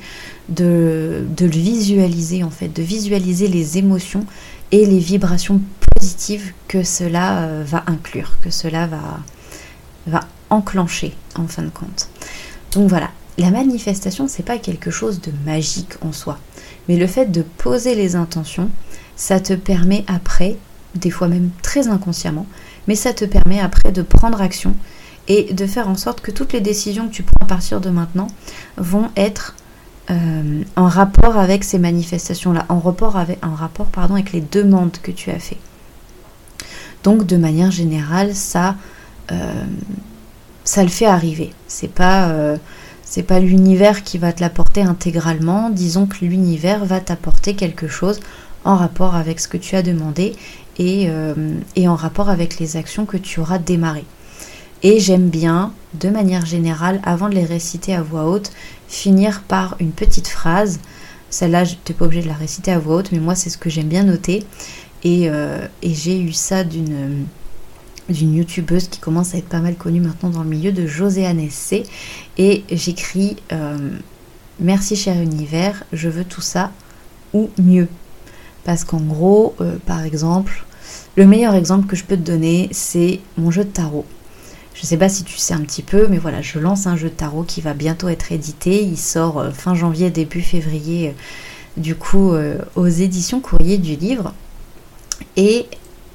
de, 0.49 1.25
de, 1.35 1.45
le 1.45 1.51
visualiser 1.51 2.43
en 2.43 2.49
fait, 2.49 2.69
de 2.69 2.81
visualiser 2.81 3.47
les 3.47 3.77
émotions 3.77 4.25
et 4.71 4.85
les 4.85 4.99
vibrations 4.99 5.61
positives 5.95 6.53
que 6.67 6.83
cela 6.83 7.43
euh, 7.43 7.63
va 7.65 7.83
inclure, 7.87 8.37
que 8.41 8.49
cela 8.49 8.87
va, 8.87 10.21
enclencher 10.49 11.13
en 11.35 11.47
fin 11.47 11.63
de 11.63 11.69
compte. 11.69 12.09
Donc 12.71 12.87
voilà, 12.87 13.09
la 13.37 13.51
manifestation, 13.51 14.27
c'est 14.27 14.43
pas 14.43 14.57
quelque 14.57 14.91
chose 14.91 15.19
de 15.19 15.31
magique 15.45 15.95
en 16.01 16.13
soi. 16.13 16.39
Mais 16.87 16.95
le 16.95 17.07
fait 17.07 17.25
de 17.25 17.41
poser 17.41 17.95
les 17.95 18.15
intentions, 18.15 18.69
ça 19.17 19.41
te 19.41 19.53
permet 19.53 20.05
après, 20.07 20.55
des 20.95 21.09
fois 21.09 21.27
même 21.27 21.49
très 21.61 21.89
inconsciemment, 21.89 22.45
mais 22.87 22.95
ça 22.95 23.13
te 23.13 23.25
permet 23.25 23.59
après 23.59 23.91
de 23.91 24.01
prendre 24.01 24.41
action 24.41 24.73
et 25.27 25.53
de 25.53 25.67
faire 25.67 25.89
en 25.89 25.95
sorte 25.95 26.21
que 26.21 26.31
toutes 26.31 26.53
les 26.53 26.61
décisions 26.61 27.07
que 27.09 27.13
tu 27.13 27.23
prends 27.23 27.45
à 27.45 27.49
partir 27.49 27.81
de 27.81 27.89
maintenant 27.89 28.27
vont 28.77 29.09
être 29.17 29.55
euh, 30.09 30.63
en 30.77 30.87
rapport 30.87 31.37
avec 31.37 31.65
ces 31.65 31.79
manifestations-là, 31.79 32.65
en 32.69 32.79
rapport 32.79 33.17
avec, 33.17 33.45
en 33.45 33.53
rapport, 33.53 33.87
pardon, 33.87 34.13
avec 34.13 34.31
les 34.31 34.41
demandes 34.41 34.97
que 35.03 35.11
tu 35.11 35.31
as 35.31 35.39
fait. 35.39 35.57
Donc 37.07 37.25
de 37.25 37.37
manière 37.37 37.71
générale, 37.71 38.35
ça, 38.35 38.75
euh, 39.31 39.63
ça 40.65 40.83
le 40.83 40.89
fait 40.89 41.05
arriver. 41.05 41.53
C'est 41.69 41.89
pas 41.89 42.27
euh, 42.27 42.57
c'est 43.05 43.23
pas 43.23 43.39
l'univers 43.39 44.03
qui 44.03 44.17
va 44.17 44.33
te 44.33 44.41
l'apporter 44.41 44.81
intégralement, 44.81 45.69
disons 45.69 46.05
que 46.05 46.25
l'univers 46.25 46.83
va 46.83 46.99
t'apporter 46.99 47.55
quelque 47.55 47.87
chose 47.87 48.19
en 48.65 48.75
rapport 48.75 49.15
avec 49.15 49.39
ce 49.39 49.47
que 49.47 49.55
tu 49.55 49.77
as 49.77 49.83
demandé 49.83 50.35
et, 50.79 51.05
euh, 51.07 51.33
et, 51.77 51.87
en 51.87 51.95
rapport 51.95 52.29
avec 52.29 52.59
les 52.59 52.75
actions 52.75 53.05
que 53.05 53.15
tu 53.15 53.39
auras 53.39 53.57
démarrées. 53.57 54.03
Et 54.83 54.99
j'aime 54.99 55.29
bien, 55.29 55.71
de 55.93 56.09
manière 56.09 56.45
générale, 56.45 56.99
avant 57.05 57.29
de 57.29 57.35
les 57.35 57.45
réciter 57.45 57.95
à 57.95 58.01
voix 58.01 58.25
haute, 58.25 58.51
finir 58.89 59.43
par 59.47 59.77
une 59.79 59.93
petite 59.93 60.27
phrase. 60.27 60.81
Celle-là, 61.29 61.65
tu 61.65 61.75
n'es 61.87 61.97
pas 61.97 62.03
obligé 62.03 62.23
de 62.23 62.27
la 62.27 62.33
réciter 62.33 62.71
à 62.73 62.79
voix 62.79 62.97
haute, 62.97 63.13
mais 63.13 63.19
moi, 63.19 63.35
c'est 63.35 63.49
ce 63.49 63.57
que 63.57 63.69
j'aime 63.69 63.87
bien 63.87 64.03
noter. 64.03 64.45
Et, 65.07 65.29
euh, 65.29 65.65
et 65.81 65.93
j'ai 65.93 66.19
eu 66.19 66.33
ça 66.33 66.65
d'une 66.65 67.25
d'une 68.09 68.35
youtubeuse 68.35 68.89
qui 68.89 68.99
commence 68.99 69.33
à 69.33 69.37
être 69.37 69.47
pas 69.47 69.59
mal 69.59 69.75
connue 69.75 70.01
maintenant 70.01 70.29
dans 70.29 70.43
le 70.43 70.49
milieu 70.49 70.73
de 70.73 70.85
Joséanne 70.85 71.41
SC 71.49 71.83
et 72.37 72.65
j'écris 72.69 73.37
euh, 73.53 73.77
merci 74.59 74.97
cher 74.97 75.21
univers 75.21 75.83
je 75.93 76.09
veux 76.09 76.25
tout 76.25 76.41
ça 76.41 76.71
ou 77.33 77.49
mieux. 77.57 77.87
Parce 78.65 78.83
qu'en 78.83 78.99
gros 78.99 79.55
euh, 79.61 79.77
par 79.85 80.03
exemple 80.03 80.65
le 81.15 81.25
meilleur 81.25 81.55
exemple 81.55 81.87
que 81.87 81.95
je 81.95 82.03
peux 82.03 82.17
te 82.17 82.21
donner 82.21 82.67
c'est 82.71 83.21
mon 83.37 83.49
jeu 83.49 83.63
de 83.63 83.69
tarot. 83.69 84.05
Je 84.73 84.85
sais 84.85 84.97
pas 84.97 85.07
si 85.07 85.23
tu 85.23 85.37
sais 85.37 85.53
un 85.53 85.61
petit 85.61 85.83
peu 85.83 86.07
mais 86.09 86.17
voilà 86.17 86.41
je 86.41 86.59
lance 86.59 86.85
un 86.85 86.97
jeu 86.97 87.07
de 87.07 87.15
tarot 87.15 87.43
qui 87.43 87.61
va 87.61 87.73
bientôt 87.73 88.09
être 88.09 88.33
édité. 88.33 88.83
Il 88.83 88.97
sort 88.97 89.53
fin 89.53 89.73
janvier 89.73 90.09
début 90.09 90.41
février 90.41 91.15
du 91.77 91.95
coup 91.95 92.33
aux 92.75 92.87
éditions 92.87 93.39
courrier 93.39 93.77
du 93.77 93.95
livre 93.95 94.33
et 95.37 95.65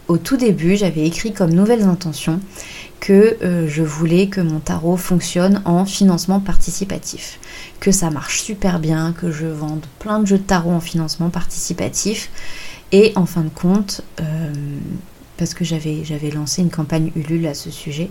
au 0.09 0.19
tout 0.19 0.37
début, 0.37 0.77
j'avais 0.77 1.07
écrit 1.07 1.33
comme 1.33 1.53
nouvelles 1.55 1.85
intentions 1.85 2.41
que 3.01 3.37
euh, 3.43 3.67
je 3.67 3.83
voulais 3.83 4.29
que 4.29 4.41
mon 4.41 4.61
tarot 4.61 4.97
fonctionne 4.97 5.63
en 5.65 5.85
financement 5.85 6.39
participatif, 6.39 7.41
que 7.81 7.91
ça 7.91 8.11
marche 8.11 8.43
super 8.43 8.79
bien, 8.79 9.13
que 9.13 9.31
je 9.31 9.47
vende 9.47 9.87
plein 9.99 10.21
de 10.21 10.27
jeux 10.27 10.39
de 10.39 10.43
tarot 10.43 10.73
en 10.73 10.81
financement 10.81 11.31
participatif. 11.31 12.31
Et 12.93 13.13
en 13.17 13.25
fin 13.25 13.41
de 13.41 13.49
compte, 13.49 14.03
euh, 14.21 14.53
parce 15.39 15.55
que 15.55 15.65
j'avais, 15.65 16.05
j'avais 16.05 16.31
lancé 16.31 16.63
une 16.63 16.71
campagne 16.71 17.11
Ulule 17.17 17.47
à 17.47 17.55
ce 17.55 17.71
sujet, 17.71 18.11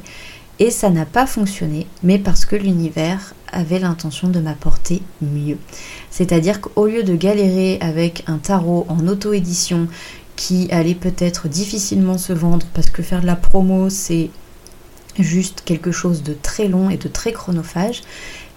et 0.59 0.71
ça 0.71 0.89
n'a 0.89 1.05
pas 1.05 1.25
fonctionné, 1.25 1.87
mais 2.03 2.19
parce 2.19 2.45
que 2.45 2.55
l'univers 2.55 3.33
avait 3.51 3.79
l'intention 3.79 4.27
de 4.27 4.39
m'apporter 4.39 5.01
mieux. 5.21 5.57
C'est-à-dire 6.09 6.61
qu'au 6.61 6.85
lieu 6.85 7.03
de 7.03 7.15
galérer 7.15 7.77
avec 7.81 8.23
un 8.27 8.37
tarot 8.37 8.85
en 8.87 9.07
auto-édition 9.07 9.87
qui 10.41 10.67
allait 10.71 10.95
peut-être 10.95 11.47
difficilement 11.47 12.17
se 12.17 12.33
vendre 12.33 12.65
parce 12.73 12.89
que 12.89 13.03
faire 13.03 13.21
de 13.21 13.27
la 13.27 13.35
promo 13.35 13.91
c'est 13.91 14.31
juste 15.19 15.61
quelque 15.63 15.91
chose 15.91 16.23
de 16.23 16.33
très 16.33 16.67
long 16.67 16.89
et 16.89 16.97
de 16.97 17.07
très 17.07 17.31
chronophage, 17.31 18.01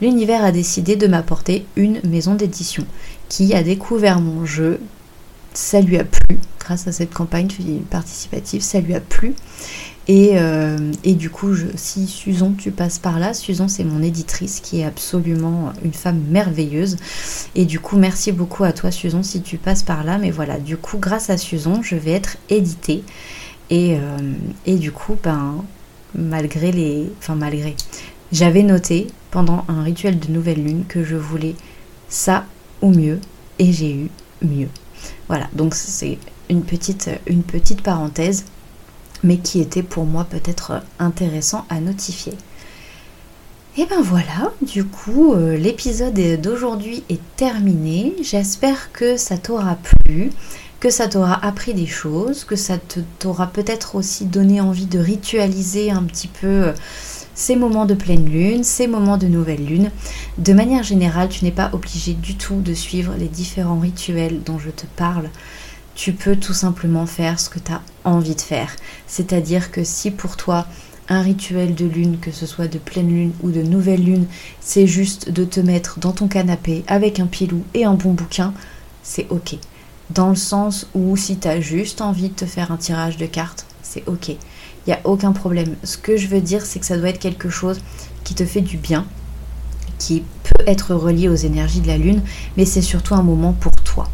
l'univers 0.01 0.43
a 0.43 0.51
décidé 0.51 0.97
de 0.97 1.07
m'apporter 1.07 1.67
une 1.77 2.01
maison 2.03 2.37
d'édition 2.37 2.87
qui 3.29 3.53
a 3.53 3.63
découvert 3.63 4.19
mon 4.21 4.47
jeu. 4.47 4.81
Ça 5.53 5.83
lui 5.83 5.99
a 5.99 6.05
plu, 6.05 6.39
grâce 6.59 6.87
à 6.87 6.93
cette 6.93 7.13
campagne 7.13 7.49
participative, 7.91 8.63
ça 8.63 8.81
lui 8.81 8.95
a 8.95 9.01
plu. 9.01 9.35
Euh, 10.11 10.93
et, 11.03 11.15
du 11.15 11.31
coup, 11.31 11.55
si 11.77 12.07
Susan, 12.07 12.53
tu 12.57 12.71
passes 12.71 12.99
par 12.99 13.19
là, 13.19 13.35
Susan, 13.35 13.69
c'est 13.69 13.85
mon 13.85 14.03
éditrice 14.03 14.61
qui 14.61 14.81
est 14.81 14.85
absolument 14.85 15.73
une 15.85 15.93
femme 15.93 16.21
merveilleuse. 16.31 16.97
Et 17.55 17.65
du 17.65 17.81
coup, 17.81 17.97
merci 17.97 18.33
beaucoup 18.33 18.65
à 18.65 18.73
toi, 18.73 18.91
Susan, 18.91 19.23
si 19.23 19.43
tu 19.43 19.57
passes 19.57 19.83
par 19.83 20.05
là. 20.05 20.19
Mais 20.19 20.31
voilà, 20.31 20.59
du 20.59 20.77
coup, 20.77 20.99
grâce 20.99 21.31
à 21.31 21.39
Susan, 21.39 21.81
je 21.83 21.97
vais 21.97 22.13
être 22.13 22.37
éditée. 22.51 23.03
Et, 23.71 23.97
euh, 23.97 24.19
et 24.67 24.77
du 24.77 24.93
coup, 24.93 25.17
ben, 25.23 25.65
malgré 26.15 26.71
les. 26.73 27.11
Enfin, 27.19 27.35
malgré. 27.35 27.75
J'avais 28.33 28.63
noté 28.63 29.07
pendant 29.31 29.65
un 29.69 29.83
rituel 29.83 30.19
de 30.19 30.31
nouvelle 30.31 30.63
lune 30.63 30.85
que 30.89 31.05
je 31.05 31.17
voulais 31.17 31.55
ça 32.09 32.45
ou 32.83 32.91
mieux. 32.91 33.21
Et 33.59 33.73
j'ai 33.73 33.95
eu 33.95 34.11
mieux. 34.43 34.69
Voilà, 35.29 35.49
donc 35.55 35.75
c'est 35.75 36.19
une 36.51 36.63
petite, 36.63 37.09
une 37.27 37.43
petite 37.43 37.83
parenthèse 37.83 38.45
mais 39.25 39.39
qui 39.39 39.61
était 39.61 39.83
pour 39.83 40.05
moi 40.05 40.25
peut-être 40.25 40.83
intéressant 41.01 41.65
à 41.69 41.81
notifier. 41.81 42.35
Et 43.77 43.87
ben 43.87 44.03
voilà, 44.03 44.53
du 44.63 44.85
coup, 44.85 45.33
euh, 45.33 45.57
l'épisode 45.57 46.15
d'aujourd'hui 46.41 47.03
est 47.09 47.21
terminé. 47.35 48.15
J'espère 48.23 48.93
que 48.93 49.17
ça 49.17 49.37
t'aura 49.37 49.77
plu, 50.05 50.31
que 50.79 50.91
ça 50.91 51.09
t'aura 51.09 51.45
appris 51.45 51.75
des 51.75 51.87
choses, 51.87 52.45
que 52.45 52.55
ça 52.55 52.75
t'aura 53.19 53.49
peut-être 53.49 53.97
aussi 53.97 54.27
donné 54.27 54.61
envie 54.61 54.87
de 54.87 55.01
ritualiser 55.01 55.91
un 55.91 56.05
petit 56.05 56.29
peu 56.29 56.47
euh, 56.47 56.73
ces 57.35 57.57
moments 57.57 57.85
de 57.85 57.95
pleine 57.95 58.27
lune, 58.27 58.63
ces 58.63 58.87
moments 58.87 59.19
de 59.19 59.27
nouvelle 59.27 59.65
lune. 59.65 59.91
De 60.39 60.53
manière 60.53 60.85
générale, 60.85 61.29
tu 61.29 61.45
n'es 61.45 61.51
pas 61.51 61.71
obligé 61.73 62.13
du 62.15 62.37
tout 62.37 62.61
de 62.61 62.75
suivre 62.75 63.15
les 63.19 63.29
différents 63.29 63.81
rituels 63.81 64.41
dont 64.45 64.61
je 64.61 64.71
te 64.71 64.87
parle 64.95 65.31
tu 65.95 66.13
peux 66.13 66.37
tout 66.37 66.55
simplement 66.55 67.07
faire 67.07 67.39
ce 67.39 67.49
que 67.49 67.59
tu 67.59 67.73
as 67.73 67.83
envie 68.05 68.35
de 68.35 68.41
faire. 68.41 68.75
C'est-à-dire 69.07 69.71
que 69.71 69.85
si 69.85 70.11
pour 70.11 70.37
toi 70.37 70.67
un 71.09 71.21
rituel 71.21 71.75
de 71.75 71.85
lune, 71.85 72.19
que 72.19 72.33
ce 72.33 72.47
soit 72.47 72.69
de 72.69 72.79
pleine 72.79 73.09
lune 73.09 73.33
ou 73.43 73.51
de 73.51 73.63
nouvelle 73.63 74.03
lune, 74.03 74.27
c'est 74.61 74.87
juste 74.87 75.31
de 75.31 75.45
te 75.45 75.61
mettre 75.61 75.99
dans 75.99 76.13
ton 76.13 76.29
canapé 76.29 76.83
avec 76.87 77.21
un 77.21 77.27
pilou 77.27 77.63
et 77.75 77.85
un 77.85 77.95
bon 77.95 78.13
bouquin, 78.13 78.55
c'est 79.03 79.27
ok. 79.31 79.57
Dans 80.11 80.31
le 80.31 80.37
sens 80.37 80.89
où 80.95 81.17
si 81.17 81.39
tu 81.39 81.49
as 81.49 81.61
juste 81.61 82.01
envie 82.01 82.29
de 82.31 82.35
te 82.35 82.47
faire 82.47 82.73
un 82.73 82.77
tirage 82.77 83.17
de 83.17 83.27
cartes, 83.27 83.67
c'est 83.83 84.05
ok. 84.07 84.29
Il 84.29 84.91
n'y 84.91 84.93
a 84.93 85.01
aucun 85.05 85.33
problème. 85.33 85.77
Ce 85.83 85.97
que 85.97 86.17
je 86.17 86.27
veux 86.27 86.41
dire, 86.41 86.65
c'est 86.65 86.79
que 86.79 86.87
ça 86.87 86.97
doit 86.97 87.09
être 87.09 87.19
quelque 87.19 87.49
chose 87.49 87.81
qui 88.23 88.35
te 88.35 88.45
fait 88.45 88.61
du 88.61 88.77
bien, 88.77 89.07
qui 89.99 90.25
peut 90.43 90.65
être 90.67 90.95
relié 90.95 91.29
aux 91.29 91.35
énergies 91.35 91.81
de 91.81 91.87
la 91.87 91.99
lune, 91.99 92.23
mais 92.57 92.65
c'est 92.65 92.83
surtout 92.83 93.15
un 93.15 93.23
moment 93.23 93.53
pour 93.53 93.73
toi. 93.73 94.09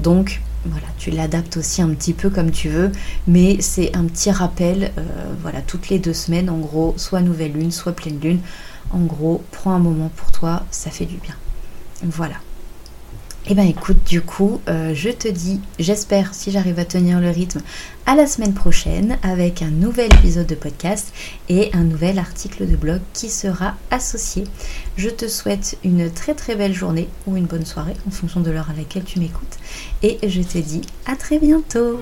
Donc 0.00 0.40
voilà, 0.66 0.86
tu 0.98 1.10
l'adaptes 1.10 1.56
aussi 1.56 1.82
un 1.82 1.90
petit 1.90 2.12
peu 2.12 2.30
comme 2.30 2.50
tu 2.50 2.68
veux, 2.68 2.90
mais 3.26 3.60
c'est 3.60 3.94
un 3.96 4.04
petit 4.04 4.30
rappel, 4.30 4.92
euh, 4.98 5.02
voilà, 5.42 5.60
toutes 5.62 5.88
les 5.88 5.98
deux 5.98 6.14
semaines, 6.14 6.48
en 6.50 6.58
gros, 6.58 6.94
soit 6.96 7.20
nouvelle 7.20 7.52
lune, 7.52 7.70
soit 7.70 7.92
pleine 7.92 8.18
lune. 8.20 8.40
En 8.90 9.00
gros, 9.00 9.42
prends 9.50 9.72
un 9.72 9.78
moment 9.78 10.10
pour 10.16 10.32
toi, 10.32 10.64
ça 10.70 10.90
fait 10.90 11.06
du 11.06 11.16
bien. 11.16 11.34
Voilà. 12.02 12.36
Eh 13.46 13.54
ben 13.54 13.68
écoute, 13.68 14.02
du 14.04 14.22
coup, 14.22 14.62
euh, 14.68 14.94
je 14.94 15.10
te 15.10 15.28
dis, 15.28 15.60
j'espère, 15.78 16.32
si 16.32 16.50
j'arrive 16.50 16.78
à 16.78 16.86
tenir 16.86 17.20
le 17.20 17.28
rythme, 17.28 17.60
à 18.06 18.14
la 18.14 18.26
semaine 18.26 18.54
prochaine 18.54 19.18
avec 19.22 19.60
un 19.60 19.68
nouvel 19.68 20.06
épisode 20.14 20.46
de 20.46 20.54
podcast 20.54 21.12
et 21.50 21.68
un 21.74 21.84
nouvel 21.84 22.18
article 22.18 22.66
de 22.66 22.74
blog 22.74 23.02
qui 23.12 23.28
sera 23.28 23.74
associé. 23.90 24.44
Je 24.96 25.10
te 25.10 25.28
souhaite 25.28 25.76
une 25.84 26.10
très 26.10 26.32
très 26.32 26.56
belle 26.56 26.72
journée 26.72 27.08
ou 27.26 27.36
une 27.36 27.44
bonne 27.44 27.66
soirée 27.66 27.96
en 28.08 28.10
fonction 28.10 28.40
de 28.40 28.50
l'heure 28.50 28.70
à 28.70 28.78
laquelle 28.78 29.04
tu 29.04 29.18
m'écoutes 29.18 29.58
et 30.02 30.18
je 30.26 30.40
te 30.40 30.56
dis 30.56 30.80
à 31.04 31.14
très 31.14 31.38
bientôt 31.38 32.00